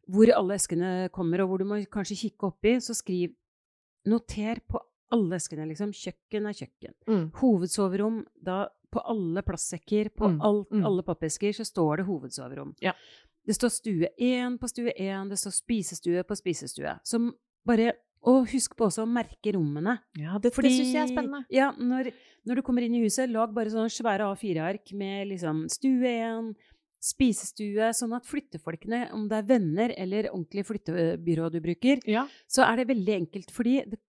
hvor 0.09 0.25
alle 0.35 0.55
eskene 0.55 1.09
kommer, 1.11 1.41
og 1.41 1.49
hvor 1.49 1.57
du 1.59 1.65
må 1.65 1.85
kanskje 1.87 2.17
kikke 2.31 2.47
oppi, 2.47 2.75
så 2.81 2.95
skriv 2.95 3.33
Noter 4.07 4.59
på 4.67 4.79
alle 5.11 5.35
eskene, 5.39 5.65
liksom. 5.69 5.91
Kjøkken 5.95 6.45
er 6.49 6.53
kjøkken. 6.59 6.93
Mm. 7.07 7.23
Hovedsoverom, 7.39 8.25
da 8.41 8.67
på 8.91 9.01
alle 9.05 9.41
plastsekker, 9.45 10.09
på 10.17 10.27
Mm, 10.31 10.41
alt, 10.41 10.69
mm. 10.71 10.85
alle 10.85 11.03
pappesker, 11.05 11.53
så 11.53 11.65
står 11.65 11.97
det 11.97 12.05
hovedsoverom. 12.07 12.75
Ja. 12.81 12.93
Det 13.45 13.55
står 13.55 13.69
stue 13.73 14.09
1 14.17 14.59
på 14.59 14.67
stue 14.69 14.91
1, 14.95 15.29
det 15.29 15.37
står 15.37 15.53
spisestue 15.53 16.23
på 16.23 16.35
spisestue. 16.37 16.99
Som 17.03 17.33
bare 17.65 17.93
Og 18.21 18.49
husk 18.51 18.73
på 18.75 18.83
også 18.89 19.05
å 19.05 19.07
merke 19.07 19.53
rommene. 19.55 19.93
ja, 20.17 20.33
det, 20.43 20.51
det 20.51 20.71
syns 20.73 20.91
jeg 20.91 21.03
er 21.05 21.07
spennende. 21.07 21.45
Ja, 21.49 21.69
når, 21.79 22.09
når 22.45 22.55
du 22.55 22.61
kommer 22.67 22.81
inn 22.83 22.95
i 22.97 23.03
huset, 23.05 23.29
lag 23.31 23.53
bare 23.55 23.69
sånne 23.71 23.87
svære 23.89 24.25
A4-ark 24.35 24.91
med 24.91 25.29
liksom 25.29 25.69
stue 25.71 26.03
1, 26.03 26.49
spisestue, 26.99 27.93
sånn 27.95 28.11
at 28.17 28.27
flyttefolkene, 28.27 29.05
om 29.15 29.29
det 29.31 29.37
er 29.39 29.47
venner 29.53 29.93
eller 29.97 30.27
ordentlig 30.33 30.65
flyttebyrå 30.67 31.47
du 31.53 31.59
bruker, 31.63 32.01
Ja. 32.05 32.27
så 32.47 32.63
er 32.67 32.75
det 32.81 32.87
veldig 32.89 33.15
enkelt, 33.21 33.51
fordi 33.55 33.77
det, 33.87 33.99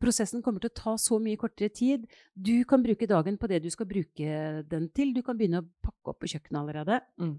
prosessen 0.00 0.42
kommer 0.42 0.60
til 0.60 0.70
å 0.70 0.74
ta 0.74 0.94
så 1.00 1.18
mye 1.22 1.36
kortere 1.40 1.70
tid. 1.72 2.06
Du 2.34 2.64
kan 2.64 2.82
bruke 2.82 3.06
dagen 3.08 3.36
på 3.40 3.48
det 3.48 3.62
du 3.62 3.70
skal 3.70 3.86
bruke 3.86 4.62
den 4.68 4.88
til. 4.94 5.12
Du 5.16 5.22
kan 5.22 5.36
begynne 5.38 5.62
å 5.62 5.68
pakke 5.82 6.12
opp 6.14 6.20
på 6.20 6.30
kjøkkenet 6.32 6.60
allerede. 6.62 7.00
Mm. 7.20 7.34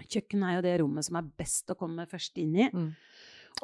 Kjøkkenet 0.00 0.48
er 0.48 0.54
jo 0.56 0.62
det 0.68 0.80
rommet 0.80 1.04
som 1.04 1.16
er 1.20 1.28
best 1.38 1.70
å 1.70 1.76
komme 1.76 2.06
først 2.08 2.38
inn 2.40 2.54
i. 2.56 2.70
Mm. 2.72 2.90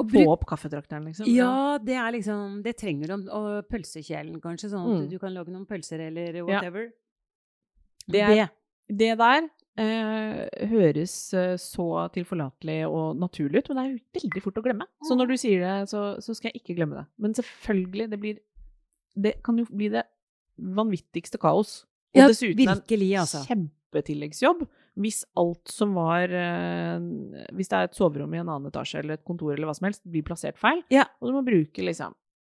Og 0.03 0.11
Få 0.11 0.25
opp 0.33 0.45
kaffetrakteren, 0.51 1.05
liksom. 1.07 1.29
ja, 1.31 1.79
det 1.79 1.95
liksom 2.13 2.63
Det 2.63 2.77
trenger 2.77 3.07
du. 3.07 3.31
Og 3.31 3.69
pølsekjelen, 3.71 4.41
kanskje, 4.43 4.69
sånn 4.73 4.83
at 4.85 5.03
Mm. 5.05 5.11
du 5.11 5.19
kan 5.19 5.33
lage 5.33 5.49
noen 5.49 5.65
pølser 5.67 6.01
eller 6.09 6.35
Ja. 6.49 6.61
Det 8.09 8.21
er- 8.21 8.51
Det 8.89 9.17
der 9.19 9.49
eh, 9.79 10.67
høres 10.71 11.15
eh, 11.35 11.55
så 11.61 11.87
tilforlatelig 12.15 12.79
og 12.89 13.17
naturlig 13.21 13.63
ut, 13.63 13.69
men 13.71 13.77
det 13.79 13.85
er 13.85 13.93
jo 13.95 14.23
veldig 14.23 14.43
fort 14.45 14.61
å 14.61 14.65
glemme. 14.67 14.87
Så 15.07 15.17
når 15.19 15.31
du 15.33 15.37
sier 15.41 15.61
det, 15.65 15.75
så, 15.93 16.05
så 16.25 16.35
skal 16.37 16.51
jeg 16.53 16.63
ikke 16.63 16.77
glemme 16.79 17.01
det. 17.03 17.07
Men 17.23 17.35
selvfølgelig, 17.39 18.11
det 18.15 18.21
blir 18.23 18.39
Det 19.17 19.35
kan 19.45 19.57
jo 19.59 19.65
bli 19.71 19.89
det 19.89 20.03
vanvittigste 20.59 21.39
kaos. 21.41 21.85
Og 22.15 22.21
Ja, 22.21 22.27
dessuten 22.29 22.69
en 22.69 22.79
virkelig, 22.81 23.13
altså. 23.21 23.45
kjempetilleggsjobb 23.49 24.67
hvis 24.97 25.25
alt 25.37 25.69
som 25.69 25.91
var 25.93 26.33
eh, 26.33 27.01
Hvis 27.53 27.69
det 27.69 27.77
er 27.77 27.89
et 27.91 27.97
soverom 27.99 28.33
i 28.33 28.39
en 28.41 28.49
annen 28.49 28.71
etasje 28.71 29.03
eller 29.03 29.19
et 29.19 29.25
kontor 29.29 29.53
eller 29.53 29.69
hva 29.69 29.75
som 29.77 29.85
helst, 29.91 30.01
blir 30.09 30.25
plassert 30.25 30.57
feil, 30.57 30.81
Ja. 30.93 31.05
og 31.21 31.29
du 31.29 31.35
må 31.37 31.43
bruke 31.45 31.85
liksom 31.85 32.15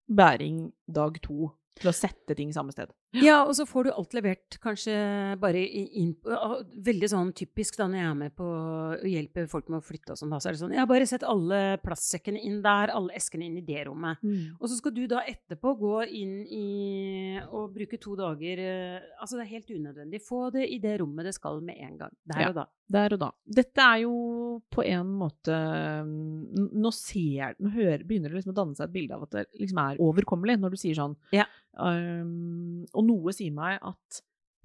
bæring 0.10 0.72
dag 0.90 1.20
to 1.22 1.52
til 1.80 1.90
å 1.90 1.94
sette 1.96 2.36
ting 2.36 2.52
samme 2.54 2.72
sted. 2.76 2.92
Ja, 3.16 3.42
og 3.44 3.54
så 3.58 3.66
får 3.68 3.84
du 3.88 3.92
alt 3.92 4.14
levert 4.16 4.58
kanskje 4.64 4.94
bare 5.40 5.60
i- 5.60 5.90
inn 6.00 6.14
Veldig 6.24 7.10
sånn 7.12 7.34
typisk 7.36 7.76
da 7.78 7.88
når 7.88 7.98
jeg 8.00 8.10
er 8.10 8.16
med 8.16 8.36
på 8.36 8.44
å 8.46 9.04
hjelpe 9.04 9.50
folk 9.50 9.68
med 9.70 9.82
å 9.82 9.84
flytte 9.84 10.12
og 10.14 10.18
sånn, 10.20 10.30
da, 10.32 10.38
så 10.40 10.48
er 10.48 10.52
det 10.56 10.62
sånn 10.62 10.74
Ja, 10.76 10.86
bare 10.86 11.08
sett 11.08 11.24
alle 11.24 11.78
plastsekkene 11.84 12.40
inn 12.44 12.62
der, 12.62 12.92
alle 12.96 13.12
eskene 13.16 13.46
inn 13.48 13.58
i 13.58 13.62
det 13.66 13.86
rommet. 13.88 14.18
Og 14.62 14.68
så 14.70 14.78
skal 14.78 14.92
du 14.96 15.08
da 15.08 15.22
etterpå 15.28 15.74
gå 15.80 15.96
inn 16.12 16.46
i 16.48 17.40
og 17.52 17.74
bruke 17.76 18.00
to 18.00 18.16
dager 18.16 18.60
eh, 18.60 19.00
Altså, 19.22 19.38
det 19.40 19.46
er 19.48 19.56
helt 19.60 19.70
unødvendig. 19.76 20.22
Få 20.24 20.52
det 20.54 20.68
i 20.72 20.78
det 20.80 21.00
rommet 21.02 21.26
det 21.26 21.34
skal 21.36 21.60
med 21.62 21.76
en 21.80 21.98
gang. 21.98 22.12
Der 22.26 22.42
Ja. 22.42 22.48
og 22.50 22.56
da. 22.56 22.66
Der 22.92 23.14
og 23.14 23.20
da. 23.20 23.32
Dette 23.48 23.80
er 23.80 24.02
jo 24.02 24.62
på 24.72 24.84
en 24.86 25.08
måte 25.18 25.52
Nå 26.06 26.92
ser 26.94 27.56
Nå 27.62 27.72
hører, 27.74 28.04
begynner 28.08 28.30
det 28.32 28.40
liksom 28.42 28.54
å 28.54 28.60
danne 28.62 28.76
seg 28.78 28.88
et 28.90 28.94
bilde 28.96 29.16
av 29.16 29.24
at 29.24 29.32
det 29.32 29.46
liksom 29.60 29.80
er 29.84 29.98
overkommelig, 30.02 30.58
når 30.60 30.72
du 30.72 30.78
sier 30.78 30.96
sånn. 30.98 31.16
Ja. 31.36 31.46
Um, 31.80 32.84
og 32.94 33.06
noe 33.08 33.34
sier 33.36 33.54
meg 33.56 33.78
at 33.82 34.22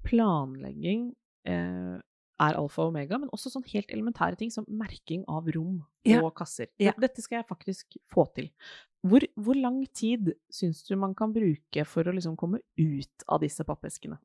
planlegging 0.07 1.09
eh, 1.47 1.95
er 2.37 2.57
alfa 2.59 2.83
og 2.83 2.91
omega, 2.91 3.17
men 3.17 3.31
også 3.33 3.49
sånn 3.49 3.65
helt 3.71 3.89
elementære 3.93 4.37
ting 4.39 4.51
som 4.53 4.67
merking 4.69 5.23
av 5.31 5.47
rom 5.55 5.79
Ja. 6.05 6.21
og 6.21 6.35
kasser. 6.37 6.69
Ja. 6.79 6.93
Dette 6.99 7.23
skal 7.23 7.41
jeg 7.41 7.49
faktisk 7.49 7.97
få 8.13 8.27
til. 8.35 8.51
Hvor, 9.07 9.23
hvor 9.35 9.57
lang 9.57 9.81
tid 9.95 10.33
syns 10.51 10.83
du 10.87 10.95
man 10.99 11.15
kan 11.15 11.33
bruke 11.33 11.85
for 11.85 12.03
å 12.07 12.13
liksom 12.13 12.35
komme 12.37 12.59
ut 12.77 13.25
av 13.27 13.41
disse 13.41 13.63
pappeskene? 13.67 14.19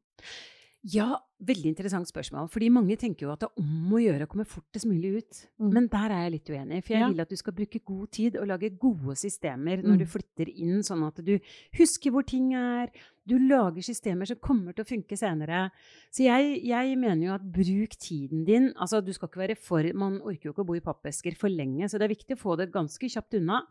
Ja, 0.83 1.15
veldig 1.47 1.69
interessant 1.71 2.09
spørsmål. 2.11 2.49
Fordi 2.51 2.67
mange 2.75 2.97
tenker 2.99 3.27
jo 3.29 3.33
at 3.33 3.39
det 3.45 3.49
er 3.53 3.63
om 3.63 3.93
å 3.95 4.01
gjøre 4.03 4.27
å 4.27 4.31
komme 4.31 4.47
fortest 4.51 4.87
mulig 4.91 5.13
ut. 5.21 5.41
Mm. 5.63 5.69
Men 5.77 5.87
der 5.93 6.11
er 6.11 6.23
jeg 6.25 6.33
litt 6.33 6.51
uenig. 6.51 6.81
For 6.83 6.93
jeg 6.95 7.01
Ja. 7.03 7.09
vil 7.09 7.21
at 7.23 7.29
du 7.31 7.37
skal 7.37 7.53
bruke 7.53 7.81
god 7.85 8.11
tid 8.11 8.37
og 8.37 8.49
lage 8.49 8.71
gode 8.79 9.15
systemer 9.15 9.83
når 9.83 9.95
Mm. 9.95 9.99
du 9.99 10.05
flytter 10.07 10.49
inn, 10.59 10.81
sånn 10.83 11.07
at 11.07 11.25
du 11.25 11.39
husker 11.79 12.11
hvor 12.11 12.27
ting 12.27 12.53
er. 12.55 12.91
Du 13.25 13.39
lager 13.39 13.81
systemer 13.81 14.27
som 14.27 14.37
kommer 14.39 14.75
til 14.75 14.85
å 14.85 14.89
funke 14.89 15.17
senere. 15.17 15.71
Så 16.11 16.25
jeg, 16.25 16.65
jeg 16.65 16.99
mener 16.99 17.27
jo 17.27 17.35
at 17.35 17.53
bruk 17.53 17.91
tiden 17.97 18.45
din. 18.45 18.73
Altså, 18.75 19.01
du 19.05 19.13
skal 19.13 19.29
ikke 19.29 19.49
være 19.49 19.57
for 19.57 19.83
Man 19.95 20.21
orker 20.21 20.43
jo 20.47 20.53
ikke 20.53 20.65
å 20.65 20.67
bo 20.67 20.75
i 20.75 20.81
pappesker 20.81 21.37
for 21.37 21.49
lenge, 21.49 21.85
så 21.89 21.97
det 21.99 22.11
er 22.11 22.15
viktig 22.17 22.37
å 22.37 22.43
få 22.43 22.57
det 22.59 22.73
ganske 22.73 23.07
kjapt 23.09 23.35
unna. 23.39 23.63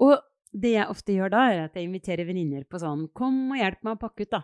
Og 0.00 0.18
det 0.52 0.72
jeg 0.72 0.88
ofte 0.88 1.12
gjør 1.12 1.32
da, 1.32 1.42
er 1.52 1.58
at 1.66 1.76
jeg 1.76 1.88
inviterer 1.88 2.24
venninner 2.28 2.64
på 2.68 2.80
sånn 2.80 3.06
Kom 3.16 3.52
og 3.52 3.58
hjelp 3.60 3.82
meg 3.84 3.98
å 3.98 4.00
pakke 4.00 4.24
ut, 4.24 4.32
da. 4.32 4.40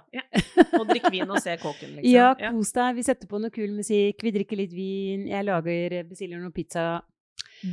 Og 0.81 0.85
drikk 0.91 1.09
vin 1.15 1.31
og 1.31 1.41
se 1.43 1.57
kåken, 1.63 1.97
liksom. 1.97 2.11
Ja, 2.11 2.35
kos 2.37 2.75
deg. 2.77 2.99
Vi 2.99 3.07
setter 3.07 3.31
på 3.31 3.41
noe 3.41 3.55
kul 3.55 3.73
musikk, 3.73 4.23
vi 4.25 4.35
drikker 4.35 4.61
litt 4.61 4.75
vin, 4.77 5.25
jeg 5.31 5.47
lager, 5.49 5.97
bestiller 6.11 6.43
noe 6.43 6.55
pizza. 6.55 7.03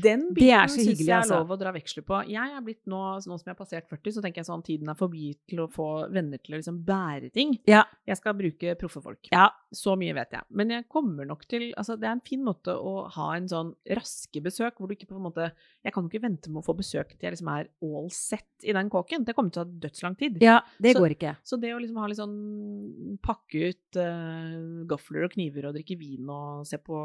Den 0.01 0.27
Det 0.33 0.47
er 0.51 0.67
biten 0.67 0.71
så 0.71 0.83
syns 0.85 0.99
jeg 1.03 1.09
er 1.09 1.17
altså. 1.19 1.39
lov 1.41 1.51
å 1.51 1.59
dra 1.59 1.71
veksler 1.75 2.05
på. 2.07 2.19
Jeg 2.31 2.55
er 2.55 2.61
blitt 2.65 2.85
nå, 2.87 3.01
nå 3.19 3.37
som 3.37 3.43
jeg 3.43 3.51
har 3.51 3.59
passert 3.59 3.89
40, 3.91 4.13
så 4.15 4.21
tenker 4.23 4.41
jeg 4.41 4.47
sånn 4.47 4.63
tiden 4.63 4.89
er 4.89 4.95
forbi 4.99 5.33
til 5.49 5.59
å 5.65 5.67
få 5.71 5.87
venner 6.13 6.39
til 6.39 6.55
å 6.55 6.59
liksom 6.61 6.79
bære 6.87 7.31
ting. 7.35 7.57
Ja. 7.67 7.83
Jeg 8.07 8.17
skal 8.21 8.33
bruke 8.39 8.75
proffe 8.79 9.01
folk. 9.03 9.27
Ja. 9.33 9.49
Så 9.71 9.97
mye 9.99 10.13
vet 10.15 10.31
jeg. 10.35 10.43
Men 10.51 10.69
jeg 10.73 10.87
kommer 10.91 11.25
nok 11.27 11.45
til 11.47 11.69
Altså, 11.77 11.95
det 11.99 12.07
er 12.09 12.11
en 12.17 12.23
fin 12.25 12.41
måte 12.43 12.73
å 12.75 13.07
ha 13.15 13.27
en 13.37 13.47
sånn 13.47 13.73
raske 13.87 14.41
besøk, 14.43 14.75
hvor 14.77 14.87
du 14.89 14.95
ikke 14.95 15.07
på 15.07 15.15
en 15.15 15.23
måte 15.23 15.51
Jeg 15.85 15.93
kan 15.93 16.03
jo 16.03 16.09
ikke 16.11 16.23
vente 16.25 16.49
med 16.51 16.61
å 16.61 16.65
få 16.65 16.75
besøk 16.77 17.13
til 17.15 17.27
jeg 17.29 17.35
liksom 17.37 17.51
er 17.53 17.69
all 17.81 18.09
set 18.11 18.65
i 18.67 18.73
den 18.75 18.89
kåken. 18.91 19.23
Det 19.25 19.33
kommer 19.35 19.51
til 19.51 19.63
å 19.63 19.65
ta 19.65 19.87
dødslang 19.87 20.17
tid. 20.19 20.41
Ja, 20.41 20.59
det 20.79 20.95
Så- 20.95 20.99
går 21.01 21.15
ikke. 21.15 21.35
Så 21.43 21.59
det 21.59 21.71
å 21.73 21.79
liksom 21.79 21.97
ha 21.97 22.07
litt 22.07 22.17
sånn 22.19 23.17
Pakke 23.23 23.69
ut 23.71 23.97
uh, 23.97 24.83
gafler 24.89 25.25
og 25.25 25.31
kniver 25.35 25.67
og 25.69 25.75
drikke 25.75 25.97
vin 25.99 26.27
og 26.29 26.65
se 26.67 26.77
på, 26.77 26.97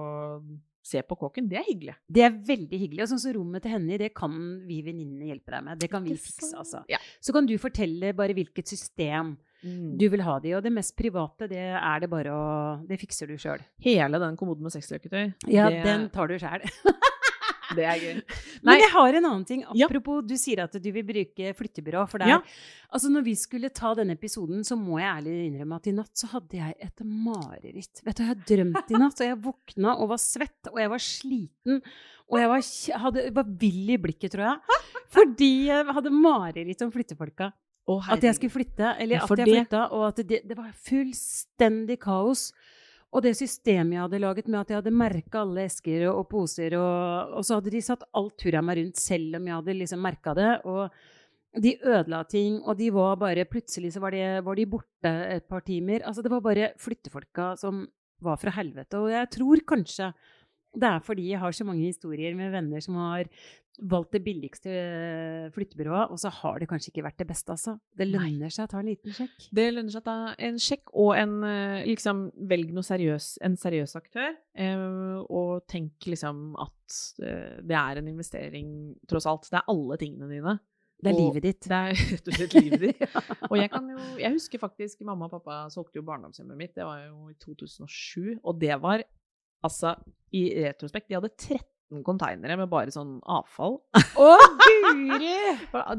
se 0.87 1.03
på 1.03 1.16
kåken, 1.18 1.49
det 1.51 1.59
er 1.61 1.66
hyggelig. 1.66 1.96
Det 2.09 2.22
er 2.27 2.37
veldig 2.46 2.79
hyggelig. 2.85 3.03
Og 3.05 3.11
sånn 3.11 3.22
som 3.25 3.35
rommet 3.37 3.64
til 3.66 3.75
henne, 3.75 3.99
det 3.99 4.12
kan 4.14 4.37
vi 4.68 4.79
venninnene 4.87 5.33
hjelpe 5.33 5.51
deg 5.57 5.64
med. 5.66 5.81
Det 5.83 5.90
kan 5.92 6.07
vi 6.07 6.14
fikse, 6.14 6.53
altså. 6.61 6.85
Ja. 6.92 7.01
Så 7.20 7.35
kan 7.35 7.49
du 7.49 7.57
fortelle 7.59 8.14
bare 8.16 8.37
hvilket 8.37 8.70
system 8.77 9.37
Mm. 9.64 9.96
du 9.99 10.09
vil 10.12 10.20
ha 10.20 10.38
det 10.38 10.51
i. 10.51 10.55
Og 10.55 10.62
det 10.62 10.70
mest 10.70 10.94
private, 10.99 11.49
det 11.49 11.59
er 11.59 12.01
det 12.01 12.11
bare 12.12 12.31
å 12.31 12.87
Det 12.87 12.99
fikser 13.01 13.27
du 13.27 13.37
sjøl. 13.40 13.59
Hele 13.83 14.20
den 14.20 14.37
kommoden 14.37 14.62
med 14.62 14.70
sexleketøy. 14.70 15.33
Ja, 15.49 15.70
det, 15.72 15.83
den 15.83 16.09
tar 16.11 16.29
du 16.29 16.37
sjæl. 16.38 16.62
det 17.77 17.85
er 17.87 18.01
gøy. 18.03 18.23
Men 18.67 18.81
jeg 18.83 18.91
har 18.95 19.19
en 19.19 19.29
annen 19.29 19.45
ting. 19.49 19.62
Ja. 19.79 19.89
Du 19.91 20.35
sier 20.41 20.65
at 20.65 20.75
du 20.83 20.89
vil 20.95 21.05
bruke 21.07 21.53
flyttebyrå. 21.59 22.07
For 22.11 22.23
der, 22.23 22.33
Ja. 22.35 22.41
altså 22.91 23.11
når 23.12 23.27
vi 23.29 23.35
skulle 23.39 23.71
ta 23.71 23.93
denne 23.99 24.17
episoden, 24.17 24.65
så 24.67 24.79
må 24.81 24.99
jeg 25.03 25.11
ærlig 25.12 25.37
innrømme 25.51 25.79
at 25.81 25.87
i 25.87 25.95
natt 25.97 26.12
så 26.17 26.31
hadde 26.35 26.59
jeg 26.59 26.77
et 26.89 27.05
mareritt. 27.07 28.03
Vet 28.07 28.17
du, 28.19 28.25
jeg 28.25 28.33
har 28.33 28.43
drømt 28.51 28.91
i 28.97 29.01
natt, 29.03 29.21
og 29.21 29.27
jeg 29.31 29.41
våkna 29.47 29.97
og 30.01 30.11
var 30.15 30.23
svett, 30.23 30.73
og 30.73 30.81
jeg 30.83 30.93
var 30.97 31.05
sliten. 31.07 31.83
Og 32.27 32.41
jeg 32.43 32.49
var, 32.51 32.65
hadde, 33.05 33.29
var 33.37 33.53
vill 33.61 33.93
i 33.95 34.01
blikket, 34.03 34.33
tror 34.35 34.49
jeg. 34.49 34.81
Fordi 35.17 35.53
jeg 35.69 35.87
hadde 35.95 36.11
mareritt 36.11 36.83
om 36.83 36.91
flyttefolka. 36.95 37.53
Å, 37.87 38.01
At 38.11 38.25
jeg 38.27 38.35
skulle 38.35 38.51
flytte, 38.51 38.89
eller 38.99 39.21
Ja, 39.21 39.27
at 39.31 39.39
jeg 39.39 39.47
flytta, 39.47 39.85
og 39.95 40.09
at 40.09 40.17
det, 40.27 40.41
det 40.43 40.57
var 40.59 40.73
fullstendig 40.89 42.01
kaos. 42.03 42.49
Og 43.14 43.23
det 43.25 43.37
systemet 43.38 43.97
jeg 43.97 44.03
hadde 44.03 44.23
laget 44.23 44.49
med 44.51 44.61
at 44.61 44.73
jeg 44.73 44.81
hadde 44.81 44.92
merka 44.92 45.42
alle 45.45 45.66
esker 45.69 46.09
og, 46.09 46.23
og 46.23 46.27
poser, 46.31 46.75
og, 46.79 47.37
og 47.38 47.47
så 47.47 47.61
hadde 47.61 47.73
de 47.73 47.83
satt 47.85 48.03
alt 48.19 48.47
hurra 48.47 48.64
meg 48.66 48.81
rundt 48.81 49.01
selv 49.01 49.38
om 49.38 49.47
jeg 49.47 49.61
hadde 49.61 49.77
liksom 49.79 50.03
merka 50.05 50.35
det. 50.37 50.51
Og 50.66 51.62
de 51.62 51.73
ødela 51.81 52.23
ting, 52.29 52.59
og 52.66 52.77
de 52.77 52.90
var 52.92 53.16
bare 53.21 53.47
Plutselig 53.49 53.95
så 53.95 54.03
var 54.03 54.12
de, 54.12 54.25
var 54.45 54.59
de 54.59 54.66
borte 54.69 55.12
et 55.37 55.47
par 55.49 55.64
timer. 55.64 56.03
Altså, 56.05 56.25
det 56.25 56.33
var 56.33 56.45
bare 56.45 56.73
flyttefolka 56.83 57.55
som 57.61 57.87
var 58.25 58.40
fra 58.40 58.53
helvete. 58.59 58.99
Og 59.01 59.12
jeg 59.12 59.31
tror 59.38 59.62
kanskje 59.69 60.11
det 60.77 60.89
er 60.91 61.05
fordi 61.05 61.31
jeg 61.33 61.41
har 61.41 61.55
så 61.57 61.65
mange 61.67 61.87
historier 61.89 62.37
med 62.37 62.53
venner 62.53 62.83
som 62.85 62.99
har 63.01 63.31
valgt 63.77 64.15
det 64.17 64.23
billigste 64.25 64.73
eh, 64.73 65.49
flyttebyrået, 65.53 66.12
og 66.12 66.21
så 66.21 66.31
har 66.33 66.61
det 66.61 66.69
kanskje 66.71 66.93
ikke 66.93 67.05
vært 67.05 67.19
det 67.21 67.27
beste, 67.29 67.53
altså. 67.53 67.77
Det 67.97 68.07
Nei. 68.09 68.15
lønner 68.17 68.53
seg 68.53 68.69
å 68.69 68.71
ta 68.73 68.81
en 68.81 68.89
liten 68.89 69.17
sjekk. 69.17 69.49
Det 69.59 69.67
lønner 69.73 69.93
seg 69.93 70.01
å 70.01 70.07
ta 70.07 70.17
en 70.49 70.61
sjekk 70.62 70.95
og 70.95 71.11
en 71.17 71.35
eh, 71.45 71.83
liksom 71.91 72.23
Velg 72.49 72.73
noe 72.77 72.87
seriøs, 72.87 73.35
en 73.47 73.59
seriøs 73.61 73.97
aktør, 73.99 74.33
eh, 74.57 74.87
og 75.27 75.67
tenk 75.69 76.09
liksom 76.09 76.49
at 76.62 76.73
det 77.17 77.75
er 77.75 77.99
en 77.99 78.09
investering, 78.09 78.69
tross 79.11 79.27
alt. 79.27 79.49
Det 79.51 79.59
er 79.59 79.71
alle 79.73 79.97
tingene 79.99 80.31
dine. 80.31 80.53
Det 81.03 81.11
er 81.11 81.17
Og 81.17 81.21
livet 81.21 81.45
ditt. 81.45 81.67
Det 81.69 81.77
er 81.77 81.99
rett 82.12 82.31
og 82.31 82.39
slett 82.39 82.55
livet 82.62 82.85
ditt. 82.87 83.19
Og 83.51 83.57
jeg 83.59 83.73
kan 83.73 83.91
jo 83.91 83.99
Jeg 84.21 84.33
husker 84.37 84.62
faktisk 84.62 85.03
mamma 85.05 85.29
og 85.29 85.35
pappa 85.37 85.67
solgte 85.73 86.01
jo 86.01 86.07
barndomshjemmet 86.07 86.61
mitt. 86.61 86.75
Det 86.79 86.87
var 86.87 87.03
jo 87.05 87.29
i 87.33 87.37
2007, 87.43 88.39
og 88.43 88.61
det 88.61 88.79
var 88.83 89.05
altså 89.64 89.95
I 90.37 90.49
retrospekt, 90.66 91.09
de 91.09 91.19
hadde 91.19 91.33
13 91.33 92.03
konteinere 92.07 92.59
med 92.59 92.69
bare 92.71 92.92
sånn 92.92 93.16
avfall. 93.23 93.79
Å, 93.95 94.29
guri! 94.66 95.38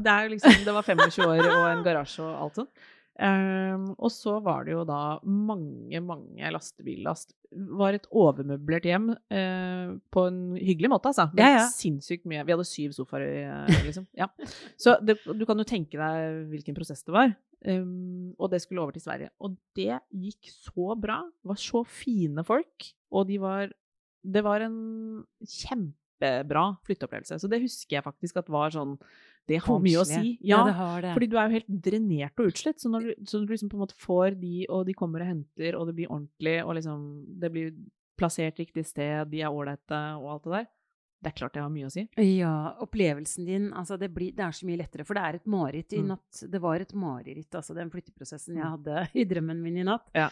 Det, 0.04 0.20
liksom, 0.34 0.62
det 0.66 0.76
var 0.76 0.86
25 0.86 1.26
år 1.26 1.42
og 1.46 1.66
en 1.72 1.84
garasje 1.86 2.24
og 2.26 2.46
alt 2.46 2.62
sånt. 2.62 2.88
Um, 3.18 3.96
og 3.98 4.12
så 4.14 4.36
var 4.46 4.62
det 4.62 4.76
jo 4.76 4.84
da 4.86 5.18
mange, 5.26 5.98
mange 6.06 6.50
lastebillast. 6.54 7.32
Var 7.50 7.96
et 7.96 8.06
overmøblert 8.14 8.86
hjem 8.86 9.08
uh, 9.10 9.96
på 10.14 10.24
en 10.30 10.38
hyggelig 10.54 10.92
måte, 10.92 11.10
altså. 11.10 11.26
Ja, 11.40 11.48
ja. 11.56 11.64
sinnssykt 11.72 12.28
mye. 12.30 12.44
Vi 12.46 12.54
hadde 12.54 12.68
syv 12.68 12.94
sofaer, 12.94 13.26
eh, 13.42 13.80
liksom. 13.88 14.06
Ja. 14.18 14.30
Så 14.78 15.00
det, 15.02 15.18
du 15.26 15.42
kan 15.48 15.58
jo 15.58 15.66
tenke 15.66 15.98
deg 15.98 16.44
hvilken 16.52 16.78
prosess 16.78 17.02
det 17.02 17.16
var. 17.16 17.34
Ehm, 17.66 18.34
og 18.38 18.50
det 18.52 18.60
skulle 18.62 18.82
over 18.84 18.94
til 18.94 19.02
Sverige. 19.02 19.32
Og 19.42 19.56
det 19.76 19.98
gikk 20.14 20.50
så 20.52 20.94
bra. 20.98 21.22
Det 21.26 21.50
var 21.50 21.60
så 21.62 21.82
fine 21.86 22.44
folk. 22.46 22.92
Og 23.10 23.26
de 23.28 23.38
var 23.42 23.72
Det 24.28 24.42
var 24.44 24.60
en 24.60 25.24
kjempebra 25.46 26.76
flytteopplevelse. 26.84 27.38
Så 27.38 27.48
det 27.48 27.62
husker 27.62 27.96
jeg 27.96 28.04
faktisk 28.04 28.36
at 28.36 28.48
var 28.50 28.70
sånn 28.74 28.98
Det 29.48 29.60
har 29.64 29.78
mye 29.80 30.02
å 30.02 30.04
si. 30.04 30.38
Ja, 30.42 30.58
Ja, 30.58 30.64
det 30.66 30.74
det. 31.02 31.12
Fordi 31.14 31.28
du 31.30 31.36
er 31.38 31.46
jo 31.48 31.56
helt 31.56 31.70
drenert 31.86 32.38
og 32.42 32.50
utslitt. 32.50 32.80
Så 32.82 32.90
når 32.90 33.06
du, 33.06 33.24
så 33.24 33.40
du 33.40 33.46
liksom 33.46 33.70
på 33.70 33.78
en 33.78 33.84
måte 33.86 33.96
får 33.96 34.38
de, 34.40 34.66
og 34.68 34.84
de 34.86 34.92
kommer 34.92 35.22
og 35.22 35.30
henter, 35.30 35.78
og 35.78 35.86
det 35.86 35.94
blir 35.94 36.10
ordentlig, 36.10 36.58
og 36.64 36.74
liksom 36.76 37.38
det 37.40 37.52
blir 37.54 37.70
plassert 38.18 38.58
riktig 38.58 38.84
sted, 38.84 39.30
de 39.30 39.40
er 39.40 39.48
ålreite 39.54 39.98
og 40.18 40.28
alt 40.34 40.44
det 40.44 40.52
der, 40.52 40.66
det 41.18 41.32
er 41.32 41.34
klart 41.34 41.54
det 41.56 41.62
har 41.64 41.70
mye 41.72 41.88
å 41.88 41.90
si. 41.90 42.04
Ja, 42.38 42.52
opplevelsen 42.84 43.46
din 43.48 43.64
altså 43.74 43.96
det, 43.98 44.08
blir, 44.14 44.30
det 44.36 44.44
er 44.44 44.52
så 44.54 44.66
mye 44.68 44.78
lettere. 44.78 45.04
For 45.08 45.18
det 45.18 45.22
er 45.26 45.38
et 45.40 45.48
mareritt 45.50 45.92
i 45.96 45.98
Mm. 45.98 46.12
natt. 46.12 46.42
Det 46.52 46.60
var 46.62 46.80
et 46.84 46.92
mareritt, 46.94 47.50
altså 47.58 47.74
den 47.74 47.90
flytteprosessen 47.90 48.56
jeg 48.56 48.64
hadde 48.64 49.08
i 49.20 49.24
drømmen 49.26 49.58
min 49.62 49.80
i 49.82 49.86
natt. 49.88 50.06
Ja. 50.14 50.28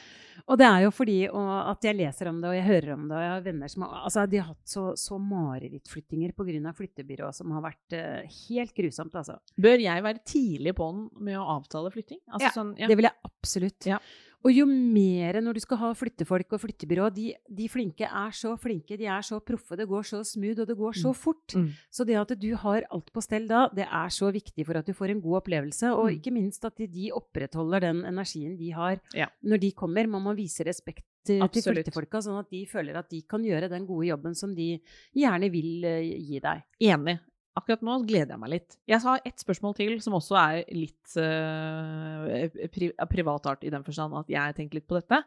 Og 0.46 0.58
det 0.60 0.68
er 0.68 0.84
jo 0.84 0.92
fordi 0.94 1.16
og, 1.28 1.50
at 1.72 1.82
jeg 1.88 1.96
leser 1.98 2.30
om 2.30 2.38
det, 2.40 2.52
og 2.52 2.54
jeg 2.54 2.66
hører 2.68 2.92
om 2.94 3.08
det, 3.08 3.16
og 3.16 3.24
jeg 3.24 3.32
har 3.34 3.46
venner 3.48 3.68
som 3.72 3.82
har 3.82 3.96
Altså, 4.06 4.26
de 4.30 4.38
har 4.38 4.46
hatt 4.52 4.68
så, 4.70 4.84
så 5.00 5.18
marerittflyttinger 5.18 6.32
pga. 6.36 6.72
flyttebyrå 6.76 7.32
som 7.34 7.50
har 7.56 7.62
vært 7.64 7.96
uh, 7.98 8.38
helt 8.48 8.74
grusomt, 8.76 9.14
altså. 9.18 9.38
Bør 9.58 9.82
jeg 9.82 10.02
være 10.06 10.22
tidlig 10.24 10.74
på 10.76 10.86
den 10.92 11.08
med 11.26 11.38
å 11.40 11.46
avtale 11.56 11.90
flytting? 11.90 12.20
Altså 12.30 12.46
Ja, 12.46 12.54
sånn, 12.54 12.74
ja. 12.78 12.86
Det 12.86 12.96
vil 13.00 13.08
jeg 13.08 13.18
absolutt. 13.26 13.86
Ja. 13.90 13.98
Og 14.46 14.52
jo 14.54 14.64
mer 14.70 15.40
når 15.42 15.56
du 15.58 15.60
skal 15.64 15.78
ha 15.80 15.88
flyttefolk 15.98 16.52
og 16.54 16.60
flyttebyrå, 16.62 17.08
de, 17.10 17.32
de 17.50 17.64
flinke 17.72 18.06
er 18.06 18.30
så 18.36 18.52
flinke, 18.62 18.94
de 19.00 19.08
er 19.10 19.24
så 19.26 19.40
proffe, 19.42 19.74
det 19.80 19.88
går 19.90 20.04
så 20.06 20.20
smooth, 20.22 20.60
og 20.62 20.68
det 20.70 20.76
går 20.78 20.94
så 20.94 21.10
Mm. 21.10 21.18
fort. 21.18 21.54
Mm. 21.58 21.72
Så 21.90 22.06
det 22.06 22.14
at 22.20 22.34
du 22.38 22.46
har 22.54 22.86
alt 22.94 23.10
på 23.12 23.22
stell 23.24 23.48
da, 23.50 23.64
det 23.74 23.88
er 23.90 24.08
så 24.14 24.30
viktig 24.30 24.64
for 24.68 24.78
at 24.78 24.86
du 24.86 24.92
får 24.94 25.10
en 25.16 25.20
god 25.24 25.40
opplevelse, 25.42 25.90
og 25.90 26.06
Mm. 26.12 26.14
ikke 26.20 26.32
minst 26.32 26.64
at 26.64 26.76
de, 26.78 26.86
de 26.86 27.10
opprettholder 27.10 27.80
den 27.88 28.04
energien 28.04 28.56
de 28.56 28.70
har 28.70 29.00
Ja. 29.14 29.26
når 29.42 29.58
de 29.60 29.72
kommer. 29.72 30.06
Man 30.06 30.22
må 30.22 30.36
vise 30.36 30.62
respekt 30.64 31.02
til, 31.24 31.40
til 31.48 31.62
flyttefolka, 31.74 32.22
sånn 32.22 32.38
at 32.38 32.48
de 32.48 32.64
føler 32.70 32.94
at 32.96 33.10
de 33.10 33.22
kan 33.22 33.42
gjøre 33.42 33.68
den 33.68 33.84
gode 33.84 34.06
jobben 34.06 34.34
som 34.36 34.54
de 34.54 34.80
gjerne 35.12 35.50
vil 35.50 35.84
eh, 35.84 36.02
gi 36.22 36.38
deg. 36.38 36.62
Enig. 36.80 37.18
Akkurat 37.56 37.84
nå 37.86 37.94
gleder 38.04 38.34
jeg 38.34 38.40
meg 38.42 38.52
litt. 38.52 38.74
Jeg 38.88 39.00
har 39.00 39.22
ett 39.24 39.40
spørsmål 39.40 39.76
til, 39.78 39.94
som 40.04 40.16
også 40.18 40.36
er 40.36 40.58
litt 40.76 41.14
uh, 41.16 42.66
pri 42.68 42.90
av 43.00 43.64
i 43.64 43.72
den 43.72 43.86
forstand 43.86 44.16
at 44.18 44.32
jeg 44.32 44.56
tenker 44.58 44.80
litt 44.80 44.88
på 44.88 44.98
dette. 44.98 45.22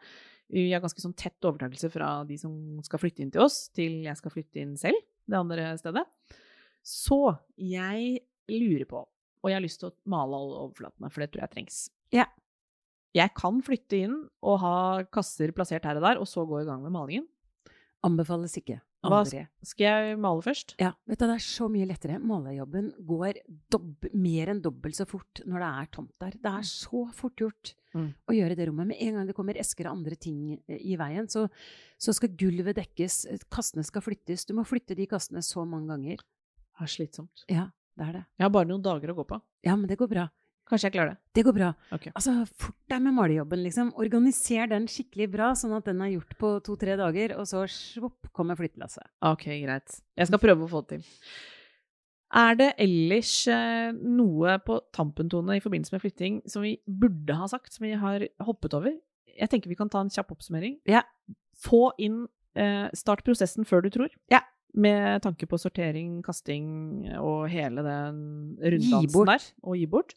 Vi 0.49 0.67
har 0.73 0.81
ganske 0.81 1.01
sånn 1.01 1.17
tett 1.17 1.45
overtakelse 1.45 1.89
fra 1.93 2.09
de 2.29 2.37
som 2.41 2.53
skal 2.85 3.01
flytte 3.01 3.21
inn 3.25 3.31
til 3.33 3.45
oss, 3.45 3.67
til 3.73 4.03
jeg 4.05 4.17
skal 4.17 4.33
flytte 4.33 4.61
inn 4.61 4.75
selv, 4.81 4.97
det 5.29 5.37
andre 5.37 5.71
stedet. 5.81 6.05
Så 6.85 7.19
jeg 7.57 8.21
lurer 8.49 8.85
på, 8.89 9.03
og 9.05 9.49
jeg 9.49 9.57
har 9.57 9.65
lyst 9.65 9.81
til 9.81 9.91
å 9.91 9.97
male 10.09 10.37
alle 10.37 10.61
overflatene, 10.65 11.11
for 11.13 11.21
det 11.21 11.31
tror 11.33 11.45
jeg 11.45 11.53
trengs. 11.55 11.81
Ja. 12.13 12.25
Jeg 13.17 13.33
kan 13.37 13.57
flytte 13.65 14.03
inn 14.05 14.17
og 14.45 14.59
ha 14.61 14.75
kasser 15.09 15.49
plassert 15.57 15.85
her 15.89 15.97
og 15.97 16.05
der, 16.05 16.21
og 16.21 16.29
så 16.29 16.45
gå 16.45 16.61
i 16.61 16.67
gang 16.67 16.81
med 16.85 16.93
malingen. 16.93 17.25
Anbefales 18.05 18.53
ikke. 18.61 18.77
Hva 18.99 19.21
skal 19.63 19.85
jeg 19.85 20.17
male 20.19 20.41
først? 20.43 20.73
Ja, 20.81 20.89
vet 21.07 21.19
du, 21.21 21.25
det 21.29 21.35
er 21.37 21.43
så 21.45 21.69
mye 21.71 21.85
lettere. 21.87 22.17
Malerjobben 22.19 22.89
går 23.07 23.37
dobb 23.71 24.09
mer 24.13 24.51
enn 24.51 24.59
dobbelt 24.61 24.97
så 24.97 25.05
fort 25.07 25.39
når 25.47 25.63
det 25.63 25.69
er 25.69 25.85
tomt 25.95 26.11
der. 26.19 26.31
Det 26.35 26.51
er 26.51 26.65
så 26.67 27.05
fort 27.15 27.35
gjort 27.39 27.75
Mm. 27.89 28.11
å 28.29 28.33
gjøre 28.35 28.55
det 28.55 28.67
rommet. 28.69 28.85
Med 28.91 28.97
en 29.01 29.15
gang 29.15 29.25
det 29.25 29.33
kommer 29.33 29.57
esker 29.57 29.87
og 29.89 29.95
andre 29.97 30.13
ting 30.15 30.59
eh, 30.67 30.77
i 30.77 30.93
veien, 30.95 31.25
så, 31.27 31.47
så 31.97 32.13
skal 32.13 32.29
gulvet 32.37 32.75
dekkes, 32.77 33.15
eh, 33.31 33.39
kassene 33.49 33.81
skal 33.83 34.03
flyttes. 34.05 34.45
Du 34.45 34.53
må 34.53 34.61
flytte 34.67 34.93
de 34.95 35.07
kassene 35.09 35.41
så 35.41 35.63
mange 35.65 35.89
ganger. 35.89 36.17
Det 36.21 36.85
er 36.85 36.91
slitsomt. 36.93 37.45
Ja, 37.49 37.63
det 37.97 38.05
er 38.05 38.11
det. 38.19 38.25
Jeg 38.37 38.45
har 38.45 38.51
bare 38.53 38.69
noen 38.69 38.83
dager 38.85 39.09
å 39.09 39.15
gå 39.17 39.25
på. 39.31 39.39
Ja, 39.65 39.73
men 39.75 39.87
det 39.89 39.97
går 39.97 40.07
bra. 40.11 40.27
Kanskje 40.69 40.89
jeg 40.89 40.95
klarer 40.95 41.15
det. 41.15 41.19
Det 41.33 41.43
går 41.47 41.55
bra. 41.55 41.69
Okay. 41.95 42.11
Altså, 42.13 42.33
fort 42.61 42.77
deg 42.91 43.01
med 43.01 43.15
malerjobben, 43.17 43.63
liksom. 43.65 43.93
Organiser 43.97 44.69
den 44.69 44.85
skikkelig 44.91 45.29
bra, 45.33 45.51
sånn 45.57 45.73
at 45.77 45.87
den 45.89 46.03
er 46.05 46.11
gjort 46.13 46.35
på 46.37 46.51
to-tre 46.65 46.97
dager, 46.99 47.33
og 47.41 47.47
så 47.49 47.63
svopp 47.73 48.29
kommer 48.35 48.59
flyttelasset. 48.59 49.07
Ok, 49.25 49.47
greit. 49.63 50.01
Jeg 50.19 50.29
skal 50.29 50.43
prøve 50.43 50.67
å 50.67 50.69
få 50.69 50.83
det 50.85 50.99
til. 50.99 51.07
Er 52.37 52.57
det 52.59 52.67
ellers 52.77 53.33
eh, 53.49 53.89
noe 53.97 54.59
på 54.61 54.77
tampentone 54.93 55.57
i 55.57 55.63
forbindelse 55.63 55.95
med 55.95 56.03
flytting 56.03 56.41
som 56.49 56.61
vi 56.61 56.75
burde 56.85 57.33
ha 57.33 57.47
sagt, 57.49 57.73
som 57.73 57.87
vi 57.87 57.95
har 57.97 58.27
hoppet 58.45 58.75
over? 58.77 58.93
Jeg 59.39 59.49
tenker 59.49 59.71
vi 59.71 59.77
kan 59.79 59.89
ta 59.89 60.03
en 60.03 60.11
kjapp 60.13 60.35
oppsummering. 60.35 60.77
Ja. 60.89 61.01
Få 61.57 61.89
inn 61.97 62.27
eh, 62.53 62.85
Start 62.93 63.25
prosessen 63.25 63.65
før 63.65 63.81
du 63.81 63.89
tror. 63.95 64.13
Ja. 64.29 64.43
Med 64.77 65.23
tanke 65.25 65.47
på 65.49 65.57
sortering, 65.57 66.19
kasting 66.21 67.09
og 67.17 67.47
hele 67.49 67.81
den 67.81 68.19
runddansen 68.61 69.31
der. 69.31 69.49
Og 69.65 69.79
gi 69.79 69.89
bort. 69.89 70.13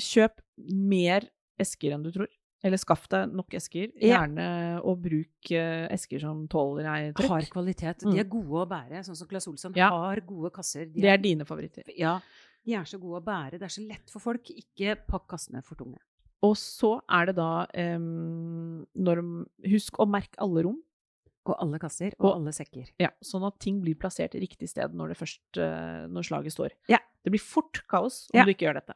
Kjøp 0.00 0.40
mer 0.58 1.26
esker 1.60 1.92
enn 1.94 2.02
du 2.02 2.10
tror. 2.14 2.28
Eller 2.64 2.78
skaff 2.78 3.08
deg 3.10 3.32
nok 3.34 3.54
esker. 3.58 3.90
Gjerne 3.98 4.44
og 4.86 5.00
bruk 5.02 5.50
eh, 5.50 5.88
esker 5.90 6.20
som 6.22 6.44
tåler 6.48 6.86
ei 6.86 7.10
trykk. 7.12 7.28
Har 7.28 7.48
kvalitet. 7.50 8.04
Mm. 8.06 8.12
De 8.14 8.20
er 8.22 8.28
gode 8.30 8.60
å 8.62 8.68
bære, 8.70 9.02
sånn 9.02 9.16
som 9.18 9.26
Claes 9.28 9.48
Olsson 9.50 9.74
Ja. 9.74 9.88
har 9.90 10.20
gode 10.20 10.52
kasser. 10.54 10.86
De 10.86 11.00
Det 11.02 11.10
er 11.10 11.18
dine 11.18 11.44
favoritter. 11.44 11.82
Ja, 11.98 12.20
de 12.64 12.74
er 12.78 12.84
så 12.86 13.00
gode 13.02 13.18
å 13.20 13.24
bære. 13.26 13.58
Det 13.58 13.62
er 13.66 13.74
så 13.74 13.82
lett 13.88 14.08
for 14.10 14.20
folk. 14.22 14.46
Ikke 14.54 14.94
pakk 15.08 15.26
kassene 15.34 15.62
for 15.64 15.74
tunge. 15.74 15.98
Og 16.42 16.54
så 16.56 17.00
er 17.10 17.26
det 17.26 17.36
da 17.36 17.66
um, 17.96 18.86
når, 18.94 19.20
Husk 19.70 19.98
å 20.02 20.06
merke 20.10 20.38
alle 20.42 20.62
rom, 20.66 20.80
Og 21.44 21.56
alle 21.58 21.78
kasser, 21.82 22.12
og 22.20 22.26
Og- 22.28 22.34
alle 22.36 22.52
sekker. 22.54 22.86
ja, 23.00 23.08
sånn 23.20 23.44
at 23.44 23.58
ting 23.58 23.80
blir 23.82 23.96
plassert 23.96 24.36
i 24.36 24.38
riktig 24.38 24.68
sted 24.68 24.94
når, 24.94 25.08
det 25.08 25.16
først, 25.18 25.40
eh, 25.58 26.06
når 26.06 26.22
slaget 26.22 26.52
står. 26.54 26.70
Ja. 26.88 26.98
Det 27.24 27.32
blir 27.32 27.40
fort 27.42 27.82
kaos 27.88 28.28
om 28.32 28.38
Ja. 28.38 28.44
du 28.44 28.52
ikke 28.54 28.66
gjør 28.70 28.74
dette. 28.78 28.94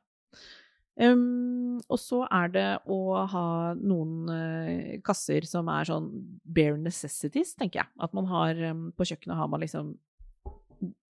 Em, 0.97 1.77
og 1.93 1.99
så 2.01 2.23
er 2.33 2.49
det 2.55 2.69
å 2.89 2.99
ha 3.29 3.75
noen 3.77 4.31
uh, 4.33 4.97
kasser 5.05 5.45
som 5.49 5.69
er 5.69 5.85
sånn 5.91 6.07
bare 6.45 6.79
necessities, 6.81 7.53
tenker 7.59 7.83
jeg. 7.83 7.91
At 8.01 8.15
man 8.17 8.29
har 8.31 8.57
um, 8.73 8.87
På 8.97 9.05
kjøkkenet 9.05 9.37
har 9.37 9.51
man 9.53 9.61
liksom 9.61 9.91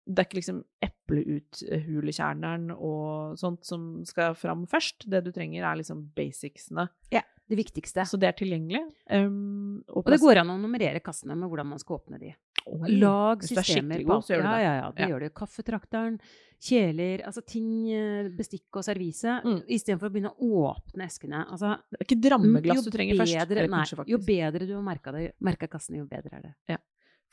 Det 0.05 0.17
er 0.17 0.25
ikke 0.25 0.39
liksom 0.39 0.63
epleuthulekjerneren 0.85 2.71
og 2.75 3.37
sånt 3.41 3.65
som 3.65 4.03
skal 4.09 4.33
fram 4.37 4.65
først. 4.69 5.05
Det 5.09 5.21
du 5.25 5.31
trenger, 5.33 5.61
er 5.65 5.79
liksom 5.81 6.03
basicsene. 6.17 6.89
Det 7.45 7.57
viktigste. 7.59 8.05
Så 8.09 8.17
det 8.17 8.27
er 8.31 8.37
tilgjengelig. 8.37 8.81
Um, 9.09 9.83
Og 9.93 10.09
det 10.09 10.21
går 10.21 10.41
an 10.41 10.53
å 10.53 10.57
nummerere 10.61 11.01
kassene 11.05 11.37
med 11.37 11.49
hvordan 11.49 11.69
man 11.75 11.81
skal 11.81 11.99
åpne 11.99 12.17
de. 12.21 12.33
Lag 12.65 13.39
Hvis 13.39 13.51
du 13.53 13.59
er 13.59 13.63
systemer 13.63 13.99
skikkelig 13.99 14.07
på 14.07 14.13
god, 14.13 14.23
så 14.25 14.33
gjør 14.33 14.41
du 14.41 14.47
ja, 14.47 14.55
det. 14.55 14.63
Ja, 14.65 14.73
ja, 14.75 14.91
det 14.91 14.99
Ja. 14.99 15.07
gjør 15.11 15.19
du. 15.19 15.29
Kaffetrakteren, 15.29 16.19
kjeler, 16.65 17.21
altså 17.27 17.45
ting, 17.45 17.69
eh, 17.93 18.29
bestikk 18.29 18.79
og 18.79 18.83
servise. 18.83 19.35
Mm. 19.45 19.61
Istedenfor 19.69 20.09
å 20.09 20.13
begynne 20.15 20.33
å 20.33 20.49
åpne 20.73 21.05
eskene. 21.05 21.45
Altså, 21.45 21.77
Det 21.91 22.01
er 22.01 22.05
ikke 22.07 22.21
drammeglass 22.29 22.83
du 22.83 22.91
trenger 22.91 23.17
bedre, 23.21 23.67
først. 23.69 23.97
nei, 23.97 24.05
jo 24.07 24.17
bedre 24.17 24.67
du 24.67 24.73
har 24.73 24.81
merka 24.81 25.67
kassene, 25.67 25.97
jo 25.97 26.05
bedre 26.05 26.33
er 26.33 26.41
det. 26.41 26.79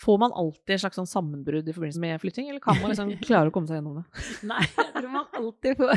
Får 0.03 0.19
man 0.19 0.33
alltid 0.35 0.75
et 0.75 0.83
slags 0.83 0.99
sånn 0.99 1.07
sammenbrudd 1.11 1.69
i 1.71 1.75
forbindelse 1.77 2.01
med 2.03 2.19
flytting, 2.23 2.49
eller 2.51 2.62
kan 2.65 2.79
man 2.83 2.91
liksom 2.91 3.12
klare 3.29 3.51
å 3.51 3.55
komme 3.55 3.71
seg 3.71 3.79
gjennom 3.79 4.01
det? 4.01 4.05
Nei, 4.51 4.65
jeg 4.67 4.93
tror 4.97 5.11
man 5.15 5.29
alltid 5.38 5.79
får 5.79 5.93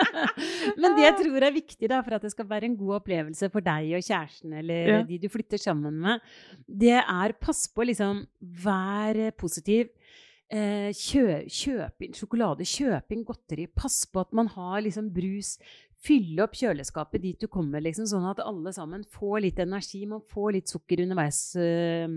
Men 0.80 0.96
det 0.98 1.04
jeg 1.06 1.16
tror 1.22 1.46
er 1.48 1.54
viktig 1.54 1.88
da, 1.90 2.00
for 2.04 2.16
at 2.18 2.24
det 2.26 2.32
skal 2.34 2.48
være 2.50 2.68
en 2.68 2.76
god 2.80 2.98
opplevelse 3.00 3.48
for 3.52 3.64
deg 3.64 3.92
og 3.98 4.04
kjæresten 4.06 4.56
eller 4.60 4.90
Ja. 4.90 5.02
de 5.08 5.18
du 5.22 5.28
flytter 5.32 5.60
sammen 5.62 5.96
med, 6.02 6.20
det 6.66 6.96
er 7.00 7.36
pass 7.40 7.66
på 7.72 7.86
liksom 7.88 8.24
Vær 8.40 9.18
positiv. 9.38 9.90
Eh, 10.50 10.90
kjø, 10.96 11.44
kjøp 11.46 12.02
inn 12.02 12.16
sjokolade, 12.16 12.64
kjøp 12.66 13.12
inn 13.14 13.22
godteri. 13.24 13.68
Pass 13.70 14.02
på 14.10 14.20
at 14.24 14.32
man 14.34 14.48
har 14.50 14.80
liksom 14.82 15.08
brus. 15.14 15.54
Fylle 16.00 16.42
opp 16.42 16.56
kjøleskapet 16.58 17.22
dit 17.22 17.38
du 17.38 17.46
kommer, 17.52 17.82
liksom, 17.84 18.08
sånn 18.10 18.26
at 18.30 18.40
alle 18.42 18.72
sammen 18.74 19.04
får 19.14 19.44
litt 19.44 19.60
energi. 19.62 20.02
Man 20.10 20.24
får 20.32 20.52
litt 20.56 20.72
sukker 20.72 21.04
underveis. 21.04 21.38
Eh, 21.60 22.08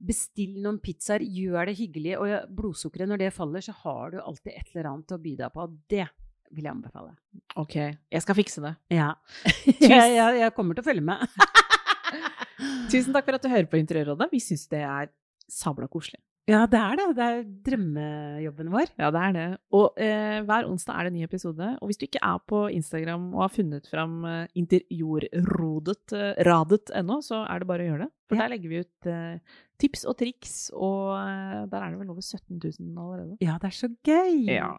Bestill 0.00 0.56
noen 0.64 0.78
pizzaer, 0.80 1.20
gjør 1.20 1.68
det 1.68 1.76
hyggelig. 1.78 2.14
Og 2.20 2.54
blodsukkeret, 2.56 3.10
når 3.10 3.20
det 3.24 3.34
faller, 3.36 3.64
så 3.64 3.74
har 3.82 4.14
du 4.14 4.20
alltid 4.22 4.54
et 4.54 4.72
eller 4.74 4.90
annet 4.94 5.12
å 5.16 5.20
by 5.20 5.34
deg 5.42 5.52
på. 5.56 5.66
Det 5.92 6.06
vil 6.50 6.66
jeg 6.66 6.72
anbefale. 6.72 7.12
Ok, 7.60 7.76
jeg 7.76 8.24
skal 8.24 8.38
fikse 8.38 8.64
det. 8.64 8.72
Ja. 8.96 9.12
jeg, 9.66 10.16
jeg, 10.16 10.40
jeg 10.40 10.54
kommer 10.56 10.78
til 10.78 10.82
å 10.84 10.88
følge 10.88 11.04
med. 11.04 11.22
Tusen 12.90 13.14
takk 13.14 13.28
for 13.28 13.36
at 13.38 13.44
du 13.44 13.52
hører 13.52 13.70
på 13.70 13.78
Interiørrådet. 13.80 14.30
Vi 14.32 14.42
syns 14.42 14.66
det 14.72 14.82
er 14.86 15.12
sabla 15.50 15.88
koselig. 15.90 16.20
Ja, 16.50 16.64
det 16.66 16.78
er 16.80 16.96
det. 16.98 17.04
Det 17.14 17.26
er 17.26 17.42
drømmejobben 17.68 18.70
vår. 18.72 18.90
Ja, 18.98 19.10
det 19.14 19.20
er 19.22 19.34
det. 19.36 19.44
Og 19.76 19.98
eh, 20.02 20.40
hver 20.48 20.66
onsdag 20.66 20.96
er 20.96 21.06
det 21.06 21.12
en 21.12 21.18
ny 21.20 21.26
episode. 21.26 21.68
Og 21.78 21.90
hvis 21.90 22.00
du 22.00 22.06
ikke 22.08 22.22
er 22.26 22.40
på 22.50 22.64
Instagram 22.74 23.28
og 23.36 23.44
har 23.44 23.52
funnet 23.54 23.86
fram 23.90 24.16
eh, 24.26 24.46
interjordrodet 24.58 26.14
eh, 26.16 27.12
så 27.26 27.42
er 27.44 27.62
det 27.62 27.68
bare 27.70 27.86
å 27.86 27.90
gjøre 27.92 28.06
det. 28.06 28.10
For 28.30 28.38
Ja. 28.38 28.42
der 28.42 28.54
legger 28.54 28.72
vi 28.72 28.82
ut 28.82 29.10
eh, 29.10 29.58
tips 29.80 30.04
og 30.04 30.18
triks, 30.20 30.70
og 30.74 31.16
eh, 31.16 31.64
der 31.70 31.80
er 31.80 31.90
det 31.90 31.98
vel 32.00 32.12
over 32.12 32.20
17 32.20 32.60
000 32.60 32.98
allerede. 32.98 33.36
Ja, 33.40 33.56
det 33.62 33.72
er 33.72 33.76
så 33.80 33.88
gøy. 34.04 34.46
Ja. 34.46 34.76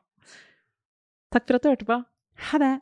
Takk 1.32 1.48
for 1.48 1.56
at 1.56 1.64
du 1.64 1.70
hørte 1.70 1.86
på. 1.86 2.02
Ha 2.52 2.58
det. 2.58 2.80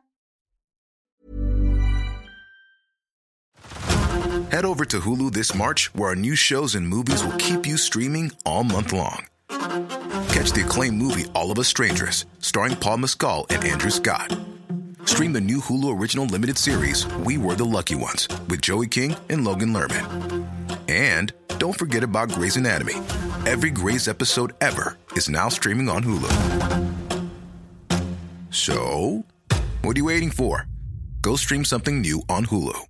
Head 4.50 4.64
over 4.64 4.84
to 4.84 4.98
Hulu 5.00 5.30
this 5.30 5.54
March, 5.54 5.94
where 5.94 6.08
our 6.08 6.16
new 6.16 6.34
shows 6.34 6.74
and 6.74 6.86
movies 6.86 7.22
will 7.24 7.36
keep 7.38 7.66
you 7.66 7.76
streaming 7.76 8.32
all 8.44 8.64
month 8.64 8.92
long. 8.92 9.26
Catch 10.32 10.52
the 10.52 10.62
acclaimed 10.64 10.98
movie 10.98 11.26
All 11.34 11.50
of 11.52 11.58
Us 11.58 11.68
Strangers, 11.68 12.26
starring 12.40 12.76
Paul 12.76 12.98
Mescal 12.98 13.46
and 13.50 13.64
Andrew 13.64 13.90
Scott. 13.90 14.36
Stream 15.04 15.32
the 15.32 15.40
new 15.40 15.58
Hulu 15.58 15.98
original 15.98 16.26
limited 16.26 16.58
series 16.58 17.06
We 17.24 17.38
Were 17.38 17.54
the 17.54 17.64
Lucky 17.64 17.94
Ones 17.94 18.28
with 18.48 18.60
Joey 18.60 18.88
King 18.88 19.14
and 19.28 19.44
Logan 19.44 19.72
Lerman. 19.72 20.46
And 20.88 21.32
don't 21.60 21.78
forget 21.78 22.02
about 22.02 22.32
Grey's 22.32 22.56
Anatomy. 22.56 22.94
Every 23.46 23.70
Grey's 23.70 24.08
episode 24.08 24.54
ever 24.62 24.96
is 25.14 25.28
now 25.28 25.50
streaming 25.50 25.90
on 25.90 26.02
Hulu. 26.02 26.32
So, 28.50 29.24
what 29.82 29.96
are 29.96 30.00
you 30.00 30.06
waiting 30.06 30.30
for? 30.30 30.66
Go 31.20 31.36
stream 31.36 31.64
something 31.66 32.00
new 32.00 32.22
on 32.30 32.46
Hulu. 32.46 32.89